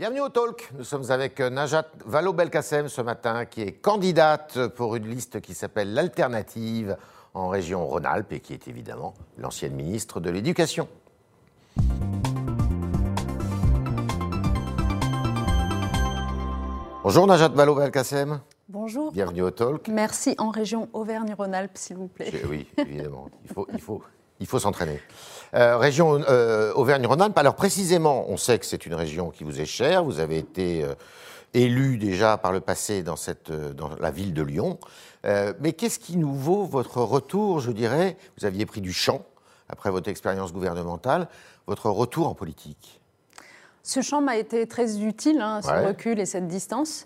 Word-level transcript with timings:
Bienvenue 0.00 0.22
au 0.22 0.30
Talk. 0.30 0.70
Nous 0.78 0.84
sommes 0.84 1.10
avec 1.10 1.40
Najat 1.40 1.84
Vallaud-Belkacem 2.06 2.88
ce 2.88 3.02
matin, 3.02 3.44
qui 3.44 3.60
est 3.60 3.72
candidate 3.72 4.68
pour 4.68 4.96
une 4.96 5.06
liste 5.06 5.42
qui 5.42 5.52
s'appelle 5.52 5.92
l'Alternative 5.92 6.96
en 7.34 7.48
région 7.50 7.86
Rhône-Alpes 7.86 8.32
et 8.32 8.40
qui 8.40 8.54
est 8.54 8.66
évidemment 8.66 9.12
l'ancienne 9.36 9.74
ministre 9.74 10.18
de 10.18 10.30
l'Éducation. 10.30 10.88
Bonjour 17.04 17.26
Najat 17.26 17.48
Vallaud-Belkacem. 17.48 18.40
Bonjour. 18.70 19.12
Bienvenue 19.12 19.42
au 19.42 19.50
Talk. 19.50 19.86
Merci 19.88 20.34
en 20.38 20.48
région 20.48 20.88
Auvergne-Rhône-Alpes, 20.94 21.76
s'il 21.76 21.98
vous 21.98 22.08
plaît. 22.08 22.32
Oui, 22.48 22.66
évidemment. 22.78 23.28
Il 23.44 23.52
faut, 23.52 23.66
il 23.70 23.80
faut, 23.82 24.02
il 24.40 24.46
faut 24.46 24.58
s'entraîner. 24.58 25.00
Euh, 25.54 25.76
région 25.76 26.22
euh, 26.28 26.72
Auvergne-Rhône-Alpes. 26.74 27.36
Alors 27.36 27.54
précisément, 27.54 28.24
on 28.28 28.36
sait 28.36 28.58
que 28.58 28.66
c'est 28.66 28.86
une 28.86 28.94
région 28.94 29.30
qui 29.30 29.44
vous 29.44 29.60
est 29.60 29.66
chère. 29.66 30.04
Vous 30.04 30.18
avez 30.18 30.38
été 30.38 30.82
euh, 30.82 30.94
élu 31.54 31.98
déjà 31.98 32.36
par 32.38 32.52
le 32.52 32.60
passé 32.60 33.02
dans, 33.02 33.16
cette, 33.16 33.52
dans 33.52 33.90
la 34.00 34.10
ville 34.10 34.32
de 34.32 34.42
Lyon. 34.42 34.78
mais 35.24 35.72
qu'est-ce 35.72 35.98
qui 35.98 36.16
nous 36.16 36.34
vaut 36.34 36.64
votre 36.64 36.98
retour, 36.98 37.60
je 37.60 37.72
dirais? 37.72 38.16
Vous 38.38 38.46
aviez 38.46 38.66
pris 38.66 38.80
du 38.80 38.92
champ 38.92 39.22
après 39.68 39.90
votre 39.90 40.08
expérience 40.08 40.52
gouvernementale, 40.52 41.28
votre 41.66 41.90
retour 41.90 42.28
en 42.28 42.34
politique? 42.34 43.00
Ce 43.82 44.00
champ 44.02 44.20
m'a 44.20 44.36
été 44.36 44.68
très 44.68 45.00
utile, 45.00 45.40
hein, 45.40 45.60
ce 45.62 45.86
recul 45.86 46.20
et 46.20 46.26
cette 46.26 46.46
distance. 46.46 47.04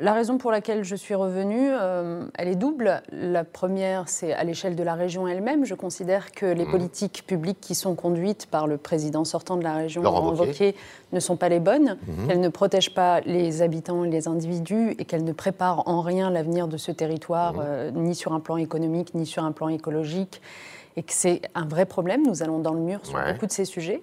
La 0.00 0.12
raison 0.12 0.38
pour 0.38 0.52
laquelle 0.52 0.84
je 0.84 0.94
suis 0.94 1.16
revenue, 1.16 1.70
euh, 1.72 2.24
elle 2.34 2.46
est 2.46 2.54
double. 2.54 3.02
La 3.10 3.42
première, 3.42 4.08
c'est 4.08 4.32
à 4.32 4.44
l'échelle 4.44 4.76
de 4.76 4.82
la 4.84 4.94
région 4.94 5.26
elle-même. 5.26 5.64
Je 5.64 5.74
considère 5.74 6.30
que 6.30 6.46
les 6.46 6.64
mmh. 6.64 6.70
politiques 6.70 7.24
publiques 7.26 7.60
qui 7.60 7.74
sont 7.74 7.96
conduites 7.96 8.46
par 8.46 8.68
le 8.68 8.76
président 8.76 9.24
sortant 9.24 9.56
de 9.56 9.64
la 9.64 9.74
région, 9.74 10.02
Laurent 10.02 10.32
Wauquiez, 10.32 10.76
ne 11.12 11.18
sont 11.18 11.36
pas 11.36 11.48
les 11.48 11.58
bonnes, 11.58 11.96
mmh. 12.06 12.26
qu'elles 12.28 12.40
ne 12.40 12.48
protègent 12.48 12.94
pas 12.94 13.20
les 13.22 13.60
habitants 13.60 14.04
et 14.04 14.10
les 14.10 14.28
individus 14.28 14.94
et 14.98 15.04
qu'elles 15.04 15.24
ne 15.24 15.32
préparent 15.32 15.88
en 15.88 16.00
rien 16.00 16.30
l'avenir 16.30 16.68
de 16.68 16.76
ce 16.76 16.92
territoire, 16.92 17.54
mmh. 17.54 17.62
euh, 17.64 17.90
ni 17.90 18.14
sur 18.14 18.32
un 18.32 18.40
plan 18.40 18.56
économique, 18.56 19.14
ni 19.14 19.26
sur 19.26 19.42
un 19.42 19.52
plan 19.52 19.68
écologique, 19.68 20.40
et 20.96 21.02
que 21.02 21.12
c'est 21.12 21.42
un 21.56 21.66
vrai 21.66 21.86
problème. 21.86 22.24
Nous 22.24 22.44
allons 22.44 22.60
dans 22.60 22.72
le 22.72 22.80
mur 22.80 23.00
sur 23.04 23.18
beaucoup 23.18 23.46
de 23.46 23.52
ces 23.52 23.64
sujets. 23.64 24.00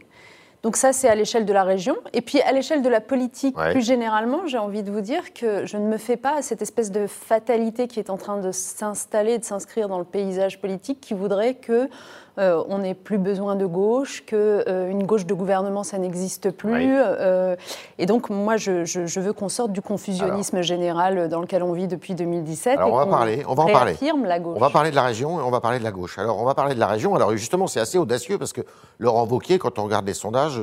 Donc 0.65 0.77
ça, 0.77 0.93
c'est 0.93 1.07
à 1.07 1.13
l'échelle 1.13 1.45
de 1.45 1.53
la 1.53 1.63
région. 1.63 1.95
Et 2.11 2.21
puis 2.21 2.41
à 2.41 2.51
l'échelle 2.51 2.81
de 2.81 2.89
la 2.89 2.99
politique, 2.99 3.55
plus 3.55 3.85
généralement, 3.85 4.47
j'ai 4.47 4.57
envie 4.57 4.81
de 4.81 4.89
vous 4.89 5.01
dire 5.01 5.31
que 5.31 5.63
je 5.67 5.77
ne 5.77 5.85
me 5.85 5.97
fais 5.97 6.17
pas 6.17 6.37
à 6.37 6.41
cette 6.41 6.63
espèce 6.63 6.89
de 6.89 7.05
fatalité 7.05 7.87
qui 7.87 7.99
est 7.99 8.09
en 8.09 8.17
train 8.17 8.41
de 8.41 8.51
s'installer, 8.51 9.37
de 9.37 9.43
s'inscrire 9.43 9.87
dans 9.89 9.99
le 9.99 10.05
paysage 10.05 10.59
politique, 10.59 10.99
qui 11.01 11.13
voudrait 11.13 11.53
que 11.53 11.87
euh, 12.37 12.63
on 12.67 12.79
n'ait 12.79 12.93
plus 12.93 13.17
besoin 13.17 13.55
de 13.55 13.65
gauche, 13.65 14.23
qu'une 14.25 14.37
euh, 14.39 14.89
une 14.89 15.05
gauche 15.05 15.25
de 15.25 15.33
gouvernement, 15.33 15.83
ça 15.83 15.97
n'existe 15.97 16.51
plus. 16.51 16.97
Euh, 16.97 17.55
et 17.97 18.05
donc, 18.05 18.29
moi, 18.29 18.57
je, 18.57 19.19
veux 19.19 19.33
qu'on 19.33 19.49
sorte 19.49 19.71
du 19.71 19.81
confusionnisme 19.81 20.61
général 20.61 21.29
dans 21.29 21.41
lequel 21.41 21.63
on 21.63 21.71
vit 21.71 21.87
depuis 21.87 22.13
2017. 22.13 22.77
Alors, 22.77 22.93
on 22.93 22.97
va 22.97 23.05
parler, 23.05 23.43
on 23.47 23.53
va 23.53 23.63
en 23.63 23.67
parler. 23.67 23.95
La 24.25 24.39
gauche. 24.39 24.57
On 24.57 24.59
va 24.59 24.69
parler 24.69 24.91
de 24.91 24.95
la 24.95 25.03
région 25.03 25.39
et 25.39 25.43
on 25.43 25.51
va 25.51 25.61
parler 25.61 25.79
de 25.79 25.83
la 25.83 25.91
gauche. 25.91 26.17
Alors, 26.19 26.41
on 26.41 26.45
va 26.45 26.53
parler 26.53 26.75
de 26.75 26.79
la 26.79 26.87
région. 26.87 27.15
Alors, 27.15 27.31
justement, 27.35 27.67
c'est 27.67 27.79
assez 27.79 27.97
audacieux 27.97 28.37
parce 28.37 28.53
que 28.53 28.61
Laurent 28.99 29.25
Wauquiez, 29.25 29.57
quand 29.57 29.79
on 29.79 29.83
regarde 29.83 30.05
les 30.05 30.13
sondages, 30.13 30.61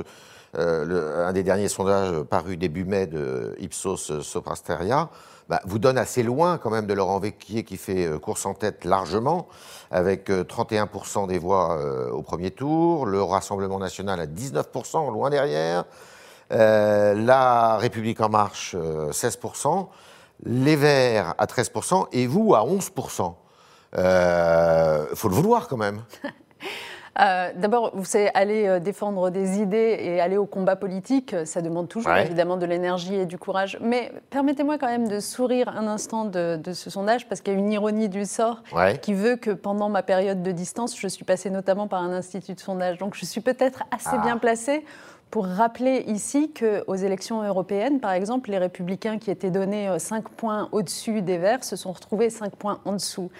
un 0.54 1.32
des 1.32 1.42
derniers 1.42 1.68
sondages 1.68 2.22
parus 2.22 2.58
début 2.58 2.84
mai 2.84 3.06
de 3.06 3.56
Ipsos 3.58 4.20
Soprasteria, 4.22 5.08
bah, 5.48 5.60
vous 5.64 5.78
donne 5.78 5.98
assez 5.98 6.22
loin 6.22 6.58
quand 6.58 6.70
même 6.70 6.86
de 6.86 6.94
Laurent 6.94 7.20
Wauquiez 7.20 7.64
qui 7.64 7.76
fait 7.76 8.08
course 8.20 8.46
en 8.46 8.54
tête 8.54 8.84
largement 8.84 9.48
avec 9.92 10.30
31% 10.30 11.24
euh, 11.24 11.26
des 11.26 11.38
voix 11.38 11.76
euh, 11.76 12.10
au 12.10 12.22
premier 12.22 12.50
tour, 12.50 13.06
le 13.06 13.22
Rassemblement 13.22 13.78
national 13.78 14.18
à 14.20 14.26
19%, 14.26 15.12
loin 15.12 15.30
derrière, 15.30 15.84
euh, 16.52 17.14
la 17.14 17.76
République 17.76 18.20
en 18.20 18.28
marche 18.28 18.74
16%, 18.74 19.88
les 20.44 20.76
Verts 20.76 21.34
à 21.38 21.46
13% 21.46 22.06
et 22.12 22.26
vous 22.26 22.54
à 22.54 22.64
11%. 22.64 23.34
Il 23.94 25.16
faut 25.16 25.28
le 25.28 25.34
vouloir 25.34 25.68
quand 25.68 25.76
même. 25.76 26.02
Euh, 27.20 27.50
d'abord, 27.54 27.90
vous 27.94 28.04
savez, 28.04 28.30
aller 28.32 28.66
euh, 28.66 28.80
défendre 28.80 29.30
des 29.30 29.60
idées 29.60 29.98
et 30.00 30.20
aller 30.20 30.38
au 30.38 30.46
combat 30.46 30.76
politique, 30.76 31.36
ça 31.44 31.60
demande 31.60 31.88
toujours 31.88 32.14
évidemment 32.16 32.56
de 32.56 32.64
l'énergie 32.64 33.14
et 33.14 33.26
du 33.26 33.36
courage. 33.36 33.78
Mais 33.82 34.12
permettez-moi 34.30 34.78
quand 34.78 34.86
même 34.86 35.08
de 35.08 35.20
sourire 35.20 35.68
un 35.68 35.86
instant 35.86 36.24
de, 36.24 36.58
ce 36.72 36.90
sondage, 36.90 37.28
parce 37.28 37.40
qu'il 37.40 37.52
y 37.52 37.56
a 37.56 37.58
une 37.58 37.72
ironie 37.72 38.08
du 38.08 38.24
sort 38.24 38.62
qui 39.02 39.12
veut 39.14 39.36
que 39.36 39.50
pendant 39.50 39.88
ma 39.88 40.02
période 40.02 40.42
de 40.42 40.52
distance, 40.52 40.98
je 40.98 41.08
suis 41.08 41.24
passée 41.24 41.50
notamment 41.50 41.86
par 41.86 42.02
un 42.02 42.12
institut 42.12 42.54
de 42.54 42.60
sondage. 42.60 42.98
Donc 42.98 43.14
je 43.14 43.26
suis 43.26 43.40
peut-être 43.40 43.84
assez 43.90 44.16
ah. 44.16 44.22
bien 44.22 44.38
placée 44.38 44.84
pour 45.32 45.46
rappeler 45.46 46.04
ici 46.08 46.52
qu'aux 46.52 46.94
élections 46.94 47.42
européennes, 47.42 48.00
par 48.00 48.12
exemple, 48.12 48.50
les 48.50 48.58
républicains 48.58 49.18
qui 49.18 49.30
étaient 49.30 49.50
donnés 49.50 49.88
5 49.98 50.26
euh, 50.26 50.28
points 50.36 50.68
au-dessus 50.72 51.22
des 51.22 51.38
Verts 51.38 51.64
se 51.64 51.74
sont 51.74 51.90
retrouvés 51.90 52.28
5 52.28 52.54
points 52.54 52.80
en 52.84 52.92
dessous. 52.92 53.30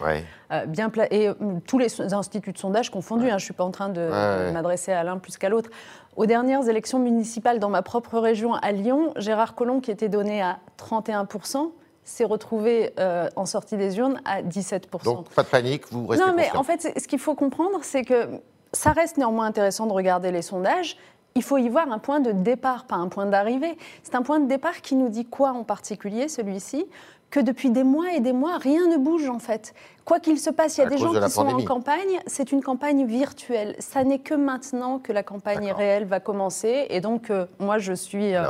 Euh, 0.51 0.65
bien 0.65 0.91
et 1.11 1.29
euh, 1.29 1.35
tous 1.67 1.77
les 1.77 2.01
instituts 2.15 2.53
de 2.53 2.59
sondage 2.59 2.91
confondus, 2.91 3.27
hein, 3.27 3.33
je 3.33 3.35
ne 3.35 3.41
suis 3.41 3.53
pas 3.53 3.65
en 3.65 3.71
train 3.71 3.91
de 3.91 4.09
m'adresser 4.53 4.91
à 4.91 5.05
l'un 5.05 5.19
plus 5.19 5.37
qu'à 5.37 5.51
l'autre. 5.51 5.69
Aux 6.17 6.25
dernières 6.25 6.67
élections 6.67 6.99
municipales 6.99 7.59
dans 7.59 7.69
ma 7.69 7.83
propre 7.83 8.19
région 8.19 8.55
à 8.55 8.73
Lyon, 8.73 9.13
Gérard 9.17 9.55
Collomb, 9.55 9.81
qui 9.81 9.91
était 9.91 10.09
donné 10.09 10.41
à 10.41 10.61
31%, 10.79 11.73
s'est 12.05 12.25
retrouvé 12.25 12.95
en 13.37 13.45
sortie 13.45 13.77
des 13.77 13.99
urnes 13.99 14.19
à 14.25 14.41
17%. 14.41 15.05
Donc 15.05 15.29
pas 15.29 15.43
de 15.43 15.49
panique, 15.49 15.93
vous 15.93 16.07
restez 16.07 16.25
Non, 16.25 16.33
mais 16.35 16.51
en 16.57 16.63
fait, 16.63 16.99
ce 16.99 17.07
qu'il 17.07 17.19
faut 17.19 17.35
comprendre, 17.35 17.81
c'est 17.83 18.03
que 18.03 18.41
ça 18.73 18.93
reste 18.93 19.19
néanmoins 19.19 19.47
intéressant 19.47 19.87
de 19.87 19.93
regarder 19.93 20.33
les 20.33 20.43
sondages 20.43 20.97
il 21.35 21.43
faut 21.43 21.59
y 21.59 21.69
voir 21.69 21.91
un 21.91 21.99
point 21.99 22.21
de 22.21 22.33
départ, 22.33 22.85
pas 22.85 22.97
un 22.97 23.09
point 23.09 23.27
d'arrivée. 23.27 23.77
C'est 24.03 24.15
un 24.15 24.23
point 24.23 24.41
de 24.41 24.47
départ 24.47 24.81
qui 24.81 24.95
nous 24.95 25.09
dit 25.09 25.25
quoi 25.25 25.53
en 25.53 25.65
particulier, 25.65 26.29
celui-ci? 26.29 26.87
Que 27.31 27.41
depuis 27.41 27.71
des 27.71 27.85
mois 27.85 28.13
et 28.13 28.21
des 28.21 28.35
mois, 28.35 28.59
rien 28.59 28.87
ne 28.89 28.99
bouge 28.99 29.29
en 29.29 29.39
fait. 29.39 29.73
Quoi 30.05 30.21
qu'il 30.21 30.39
se 30.39 30.51
passe, 30.51 30.77
il 30.77 30.83
y 30.83 30.85
a 30.85 30.89
des 30.91 30.99
gens 30.99 31.15
qui 31.15 31.31
sont 31.31 31.47
en 31.47 31.65
campagne, 31.65 32.21
c'est 32.27 32.53
une 32.53 32.63
campagne 32.63 33.07
virtuelle. 33.07 33.75
Ça 33.79 34.05
n'est 34.05 34.19
que 34.19 34.35
maintenant 34.35 34.99
que 34.99 35.13
la 35.13 35.23
campagne 35.23 35.73
réelle 35.73 36.05
va 36.05 36.21
commencer. 36.21 36.87
Et 36.91 37.01
donc, 37.01 37.31
euh, 37.31 37.47
moi, 37.59 37.79
je 37.79 37.95
suis 37.95 38.35
euh, 38.35 38.45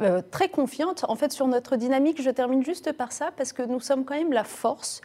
euh, 0.00 0.22
très 0.30 0.48
confiante 0.48 1.04
en 1.08 1.14
fait 1.14 1.30
sur 1.30 1.46
notre 1.46 1.76
dynamique. 1.76 2.20
Je 2.20 2.30
termine 2.30 2.64
juste 2.64 2.90
par 2.92 3.12
ça, 3.12 3.30
parce 3.36 3.52
que 3.52 3.62
nous 3.62 3.78
sommes 3.78 4.04
quand 4.04 4.16
même 4.16 4.32
la 4.32 4.44
force 4.44 5.02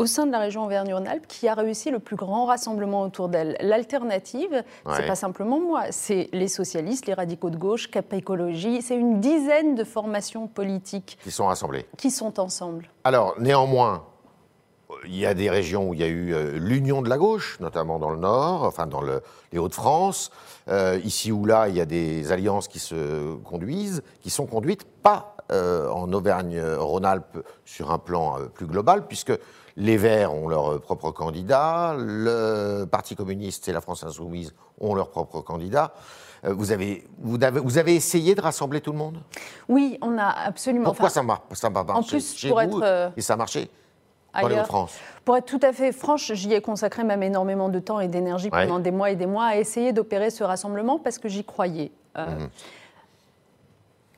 au 0.00 0.06
sein 0.06 0.24
de 0.24 0.32
la 0.32 0.38
région 0.38 0.64
Auvergne-Rhône-Alpes 0.64 1.26
qui 1.28 1.46
a 1.46 1.52
réussi 1.52 1.90
le 1.90 1.98
plus 1.98 2.16
grand 2.16 2.46
rassemblement 2.46 3.02
autour 3.02 3.28
d'elle. 3.28 3.58
L'alternative, 3.60 4.64
ce 4.86 4.96
c'est 4.96 5.06
pas 5.06 5.14
simplement 5.14 5.60
moi, 5.60 5.84
c'est 5.90 6.30
les 6.32 6.48
socialistes, 6.48 7.06
les 7.06 7.12
radicaux 7.12 7.50
de 7.50 7.58
gauche, 7.58 7.90
Cap 7.90 8.10
Écologie, 8.14 8.80
c'est 8.80 8.96
une 8.96 9.20
dizaine 9.20 9.74
de 9.74 9.84
formations 9.84 10.46
politiques 10.46 11.18
qui 11.22 11.30
sont 11.30 11.46
rassemblées, 11.46 11.84
qui 11.98 12.10
sont 12.10 12.40
ensemble. 12.40 12.88
Alors 13.04 13.34
néanmoins, 13.38 14.04
il 15.04 15.16
y 15.16 15.26
a 15.26 15.34
des 15.34 15.50
régions 15.50 15.88
où 15.88 15.94
il 15.94 16.00
y 16.00 16.04
a 16.04 16.08
eu 16.08 16.32
euh, 16.32 16.58
l'union 16.58 17.02
de 17.02 17.08
la 17.08 17.18
gauche, 17.18 17.58
notamment 17.60 17.98
dans 17.98 18.10
le 18.10 18.18
Nord, 18.18 18.64
enfin 18.64 18.86
dans 18.86 19.02
le, 19.02 19.22
les 19.52 19.58
Hauts-de-France. 19.58 20.30
Euh, 20.68 20.98
ici 21.04 21.30
ou 21.30 21.44
là, 21.44 21.68
il 21.68 21.76
y 21.76 21.80
a 21.80 21.86
des 21.86 22.32
alliances 22.32 22.68
qui 22.68 22.78
se 22.78 23.34
conduisent, 23.44 24.02
qui 24.22 24.30
sont 24.30 24.46
conduites 24.46 24.84
pas 25.02 25.29
en 25.50 26.12
Auvergne-Rhône-Alpes 26.12 27.38
sur 27.64 27.90
un 27.90 27.98
plan 27.98 28.38
plus 28.54 28.66
global, 28.66 29.06
puisque 29.06 29.32
les 29.76 29.96
Verts 29.96 30.34
ont 30.34 30.48
leur 30.48 30.80
propre 30.80 31.10
candidat, 31.10 31.94
le 31.98 32.84
Parti 32.84 33.16
communiste 33.16 33.68
et 33.68 33.72
la 33.72 33.80
France 33.80 34.04
insoumise 34.04 34.54
ont 34.80 34.94
leur 34.94 35.10
propre 35.10 35.40
candidat. 35.40 35.92
Euh, 36.44 36.54
vous 36.54 36.72
avez, 36.72 37.06
vous, 37.18 37.42
avez, 37.42 37.60
vous 37.60 37.78
avez 37.78 37.94
essayé 37.94 38.34
de 38.34 38.40
rassembler 38.40 38.80
tout 38.80 38.92
le 38.92 38.98
monde? 38.98 39.18
Oui, 39.68 39.98
on 40.02 40.16
a 40.18 40.26
absolument. 40.26 40.86
Pourquoi 40.86 41.10
ça 41.10 41.22
ne 41.22 41.26
marche 41.26 41.42
pas 41.60 41.94
En 41.94 42.02
plus, 42.02 42.34
chez 42.36 42.48
pour 42.48 42.60
vous, 42.62 42.78
être, 42.78 42.82
euh, 42.82 43.10
et 43.16 43.20
ça 43.20 43.34
a 43.34 43.36
marché 43.36 43.70
ailleurs. 44.32 44.66
France. 44.66 44.94
Pour 45.24 45.36
être 45.36 45.46
tout 45.46 45.60
à 45.62 45.72
fait 45.72 45.92
franche, 45.92 46.32
j'y 46.32 46.52
ai 46.52 46.60
consacré 46.60 47.04
même 47.04 47.22
énormément 47.22 47.68
de 47.68 47.78
temps 47.78 48.00
et 48.00 48.08
d'énergie 48.08 48.50
pendant 48.50 48.78
des 48.78 48.90
mois 48.90 49.10
et 49.10 49.16
des 49.16 49.26
mois 49.26 49.46
à 49.46 49.56
essayer 49.56 49.92
d'opérer 49.92 50.30
ce 50.30 50.44
rassemblement 50.44 50.98
parce 50.98 51.18
que 51.18 51.28
j'y 51.28 51.44
croyais. 51.44 51.92
Euh, 52.16 52.26
mhm. 52.26 52.48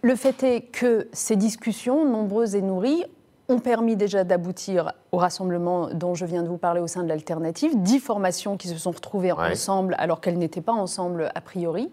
Le 0.05 0.17
fait 0.17 0.43
est 0.43 0.63
que 0.63 1.07
ces 1.13 1.37
discussions, 1.37 2.05
nombreuses 2.05 2.57
et 2.57 2.61
nourries, 2.61 3.05
ont 3.49 3.61
permis 3.61 3.95
déjà 3.95 4.25
d'aboutir 4.25 4.95
au 5.13 5.17
rassemblement 5.17 5.91
dont 5.95 6.15
je 6.15 6.27
viens 6.27 6.43
de 6.43 6.49
vous 6.49 6.59
parler 6.59 6.81
au 6.81 6.89
sein 6.89 7.05
de 7.05 7.09
l'alternative, 7.09 7.71
dix 7.77 8.01
formations 8.01 8.57
qui 8.57 8.67
se 8.67 8.77
sont 8.77 8.91
retrouvées 8.91 9.31
ensemble 9.31 9.95
alors 9.99 10.21
qu'elles 10.21 10.39
n'étaient 10.39 10.61
pas 10.61 10.73
ensemble 10.73 11.31
a 11.33 11.41
priori. 11.41 11.93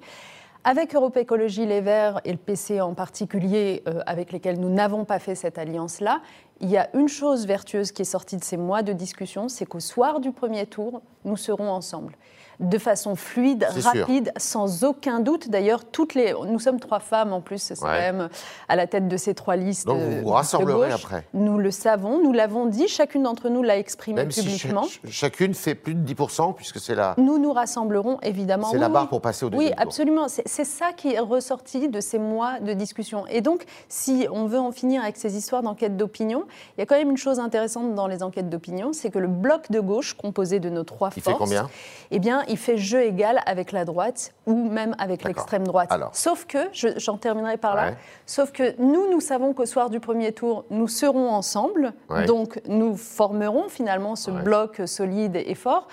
Avec 0.64 0.96
Europe 0.96 1.18
Écologie 1.18 1.68
Les 1.68 1.82
Verts 1.82 2.20
et 2.26 2.32
le 2.32 2.40
PC 2.40 2.82
en 2.82 2.96
particulier, 2.96 3.84
euh, 3.88 4.02
avec 4.08 4.32
lesquels 4.32 4.60
nous 4.60 4.70
n'avons 4.70 5.06
pas 5.06 5.20
fait 5.20 5.36
cette 5.36 5.60
alliance-là, 5.60 6.22
il 6.62 6.70
y 6.70 6.78
a 6.78 6.90
une 6.96 7.08
chose 7.08 7.46
vertueuse 7.46 7.92
qui 7.92 8.02
est 8.02 8.06
sortie 8.06 8.38
de 8.38 8.44
ces 8.44 8.58
mois 8.58 8.82
de 8.82 8.92
discussion, 8.92 9.50
c'est 9.50 9.68
qu'au 9.68 9.80
soir 9.80 10.20
du 10.20 10.32
premier 10.32 10.66
tour, 10.66 11.02
nous 11.26 11.38
serons 11.38 11.70
ensemble. 11.70 12.16
De 12.60 12.78
façon 12.78 13.16
fluide, 13.16 13.66
rapide, 13.84 14.32
sans 14.38 14.84
aucun 14.84 15.20
doute. 15.20 15.50
D'ailleurs, 15.50 15.86
toutes 15.86 16.14
les, 16.14 16.34
nous 16.48 16.60
sommes 16.60 16.80
trois 16.80 17.00
femmes 17.00 17.32
en 17.34 17.42
plus, 17.42 17.62
c'est 17.62 17.80
quand 17.80 17.88
même 17.88 18.30
à 18.68 18.76
la 18.76 18.88
tête 18.88 19.08
de 19.08 19.18
ces 19.18 19.34
trois 19.34 19.56
listes. 19.56 19.88
Donc 19.88 20.00
vous 20.00 20.22
vous 20.22 20.30
rassemblerez 20.30 20.92
après. 20.92 21.26
Nous 21.34 21.58
le 21.58 21.72
savons, 21.72 22.22
nous 22.22 22.34
l'avons 22.34 22.66
dit, 22.66 22.88
chacune 22.88 23.24
d'entre 23.24 23.50
nous 23.50 23.64
l'a 23.64 23.78
exprimé 23.78 24.26
publiquement. 24.26 24.84
Si 24.84 25.00
chacune 25.10 25.54
fait 25.54 25.76
plus 25.76 25.96
de 25.96 26.14
10%, 26.14 26.54
puisque 26.56 26.80
c'est 26.80 26.96
la. 26.96 27.16
Nous 27.18 27.38
nous 27.38 27.54
rassemblerons 27.54 28.20
évidemment. 28.22 28.70
C'est 28.72 28.78
la 28.78 28.90
barre 28.90 29.08
pour 29.08 29.22
passer 29.22 29.46
au 29.46 29.50
deuxième 29.50 29.72
Oui, 29.72 29.76
absolument. 29.78 30.28
C'est 30.28 30.66
ça 30.66 30.92
qui 30.96 31.14
est 31.14 31.20
ressorti 31.20 31.88
de 31.88 32.02
ces 32.02 32.20
mois 32.20 32.60
de 32.60 32.74
discussion. 32.74 33.26
Et 33.28 33.42
donc, 33.42 33.66
si 33.88 34.28
on 34.32 34.46
veut 34.46 34.60
en 34.60 34.72
finir 34.72 35.02
avec 35.02 35.18
ces 35.18 35.38
histoires 35.38 35.64
d'enquête 35.64 35.96
d'opinion, 35.96 36.44
il 36.78 36.82
y 36.82 36.84
a 36.84 36.86
quand 36.86 36.98
même 36.98 37.10
une 37.12 37.18
chose 37.18 37.40
intéressante 37.40 37.96
dans 37.96 38.08
les 38.08 38.24
enquêtes 38.24 38.50
d'opinion, 38.50 38.92
c'est 38.94 39.10
que 39.10 39.20
le 39.20 39.28
bloc 39.28 39.72
de 39.72 39.80
gauche, 39.80 40.14
composé 40.14 40.60
de 40.60 40.70
nos 40.70 40.84
trois 40.84 41.10
il 41.16 41.22
forces, 41.22 41.38
fait 41.38 41.44
combien? 41.44 41.70
eh 42.12 42.20
bien, 42.20 42.44
il 42.50 42.58
fait 42.58 42.78
jeu 42.78 43.04
égal 43.04 43.40
avec 43.46 43.72
la 43.72 43.86
droite 43.86 44.34
ou 44.46 44.70
même 44.70 44.96
avec 45.00 45.24
l'extrême 45.24 45.66
droite. 45.66 45.92
Sauf 46.14 46.46
que, 46.46 46.70
j'en 46.74 47.18
terminerai 47.18 47.58
par 47.58 47.76
là, 47.76 47.92
sauf 48.26 48.52
que 48.52 48.76
nous, 48.82 49.10
nous 49.10 49.22
savons 49.22 49.54
qu'au 49.54 49.66
soir 49.66 49.90
du 49.90 50.00
premier 50.00 50.32
tour, 50.32 50.66
nous 50.70 50.88
serons 50.88 51.30
ensemble, 51.30 51.94
donc 52.28 52.62
nous 52.68 52.96
formerons 52.96 53.70
finalement 53.70 54.16
ce 54.16 54.32
bloc 54.32 54.82
solide 54.86 55.36
et 55.36 55.56
fort. 55.56 55.88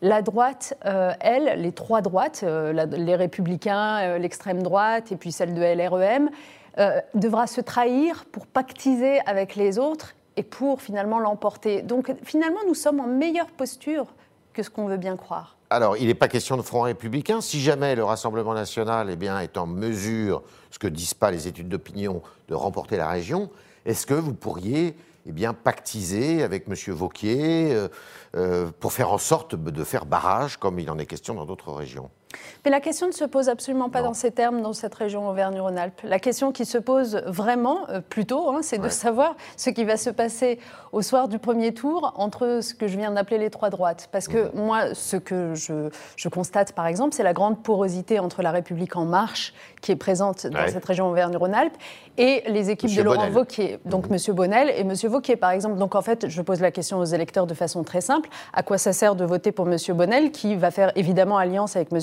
La 0.00 0.22
droite, 0.22 0.74
euh, 0.86 1.12
elle, 1.20 1.60
les 1.60 1.72
trois 1.72 2.02
droites, 2.02 2.42
euh, 2.44 2.72
les 2.72 3.16
républicains, 3.16 3.98
euh, 4.02 4.18
l'extrême 4.18 4.62
droite 4.62 5.10
et 5.10 5.16
puis 5.16 5.32
celle 5.32 5.54
de 5.54 5.62
LREM, 5.62 6.30
devra 7.14 7.48
se 7.48 7.60
trahir 7.60 8.24
pour 8.26 8.46
pactiser 8.46 9.18
avec 9.26 9.56
les 9.56 9.80
autres 9.80 10.14
et 10.36 10.44
pour 10.44 10.80
finalement 10.80 11.18
l'emporter. 11.18 11.82
Donc 11.82 12.14
finalement, 12.22 12.60
nous 12.68 12.74
sommes 12.74 13.00
en 13.00 13.08
meilleure 13.08 13.48
posture 13.48 14.06
que 14.52 14.62
ce 14.62 14.70
qu'on 14.70 14.86
veut 14.86 14.96
bien 14.96 15.16
croire. 15.16 15.57
Alors, 15.70 15.98
il 15.98 16.06
n'est 16.06 16.14
pas 16.14 16.28
question 16.28 16.56
de 16.56 16.62
front 16.62 16.82
républicain. 16.82 17.42
Si 17.42 17.60
jamais 17.60 17.94
le 17.94 18.02
Rassemblement 18.02 18.54
national 18.54 19.10
eh 19.10 19.16
bien, 19.16 19.38
est 19.40 19.58
en 19.58 19.66
mesure, 19.66 20.42
ce 20.70 20.78
que 20.78 20.86
disent 20.86 21.14
pas 21.14 21.30
les 21.30 21.46
études 21.46 21.68
d'opinion, 21.68 22.22
de 22.48 22.54
remporter 22.54 22.96
la 22.96 23.08
région, 23.08 23.50
est-ce 23.84 24.06
que 24.06 24.14
vous 24.14 24.32
pourriez 24.32 24.96
eh 25.26 25.32
bien, 25.32 25.52
pactiser 25.52 26.42
avec 26.42 26.66
M. 26.68 26.74
Vauquier 26.94 27.74
euh, 27.74 27.88
euh, 28.34 28.70
pour 28.80 28.94
faire 28.94 29.12
en 29.12 29.18
sorte 29.18 29.54
de 29.54 29.84
faire 29.84 30.06
barrage, 30.06 30.56
comme 30.56 30.78
il 30.78 30.90
en 30.90 30.98
est 30.98 31.04
question 31.04 31.34
dans 31.34 31.44
d'autres 31.44 31.72
régions? 31.72 32.10
Mais 32.64 32.70
la 32.70 32.80
question 32.80 33.06
ne 33.06 33.12
se 33.12 33.24
pose 33.24 33.48
absolument 33.48 33.88
pas 33.88 34.02
dans 34.02 34.14
ces 34.14 34.30
termes 34.30 34.60
dans 34.62 34.72
cette 34.72 34.94
région 34.94 35.28
Auvergne-Rhône-Alpes. 35.28 36.00
La 36.04 36.18
question 36.18 36.52
qui 36.52 36.64
se 36.64 36.78
pose 36.78 37.22
vraiment, 37.26 37.88
euh, 37.88 38.00
plutôt, 38.00 38.50
hein, 38.50 38.60
c'est 38.62 38.78
de 38.78 38.88
savoir 38.88 39.36
ce 39.56 39.70
qui 39.70 39.84
va 39.84 39.96
se 39.96 40.10
passer 40.10 40.58
au 40.92 41.02
soir 41.02 41.28
du 41.28 41.38
premier 41.38 41.72
tour 41.72 42.12
entre 42.16 42.60
ce 42.62 42.74
que 42.74 42.86
je 42.86 42.98
viens 42.98 43.10
d'appeler 43.10 43.38
les 43.38 43.50
trois 43.50 43.70
droites. 43.70 44.08
Parce 44.12 44.28
que 44.28 44.48
mmh. 44.48 44.60
moi, 44.60 44.94
ce 44.94 45.16
que 45.16 45.54
je, 45.54 46.28
constate, 46.28 46.72
par 46.72 46.86
exemple, 46.86 47.14
c'est 47.14 47.22
la 47.22 47.32
grande 47.32 47.62
porosité 47.62 48.18
entre 48.18 48.42
la 48.42 48.50
République 48.50 48.96
en 48.96 49.04
marche, 49.04 49.54
qui 49.80 49.92
est 49.92 49.96
présente 49.96 50.46
dans 50.46 50.68
cette 50.68 50.84
région 50.84 51.08
Auvergne-Rhône-Alpes, 51.08 51.76
et 52.16 52.42
les 52.48 52.70
équipes 52.70 52.94
de 52.94 53.02
Laurent 53.02 53.30
Wauquiez. 53.30 53.78
Donc, 53.84 54.10
mmh. 54.10 54.14
M. 54.14 54.34
Bonnel 54.34 54.70
et 54.70 54.80
M. 54.80 54.92
Wauquiez, 55.04 55.36
par 55.36 55.50
exemple. 55.50 55.76
Donc, 55.76 55.94
en 55.94 56.02
fait, 56.02 56.28
je 56.28 56.42
pose 56.42 56.60
la 56.60 56.70
question 56.70 56.98
aux 56.98 57.04
électeurs 57.04 57.46
de 57.46 57.54
façon 57.54 57.84
très 57.84 58.00
simple. 58.00 58.28
À 58.52 58.62
quoi 58.62 58.78
ça 58.78 58.92
sert 58.92 59.14
de 59.14 59.24
voter 59.24 59.52
pour 59.52 59.68
M. 59.68 59.76
Bonnel, 59.90 60.32
qui 60.32 60.56
va 60.56 60.70
faire 60.70 60.92
évidemment 60.96 61.38
alliance 61.38 61.76
avec 61.76 61.92
M 61.92 62.00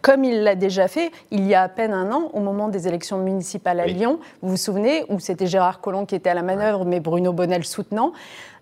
comme 0.00 0.24
il 0.24 0.42
l'a 0.42 0.54
déjà 0.54 0.88
fait 0.88 1.10
il 1.30 1.46
y 1.46 1.54
a 1.54 1.62
à 1.62 1.68
peine 1.68 1.92
un 1.92 2.12
an, 2.12 2.30
au 2.32 2.40
moment 2.40 2.68
des 2.68 2.88
élections 2.88 3.18
municipales 3.18 3.80
à 3.80 3.86
Lyon. 3.86 4.18
Vous 4.42 4.50
vous 4.50 4.56
souvenez, 4.56 5.04
où 5.08 5.20
c'était 5.20 5.46
Gérard 5.46 5.80
Collomb 5.80 6.06
qui 6.06 6.14
était 6.14 6.30
à 6.30 6.34
la 6.34 6.42
manœuvre, 6.42 6.84
mais 6.84 7.00
Bruno 7.00 7.32
Bonnel 7.32 7.64
soutenant 7.64 8.12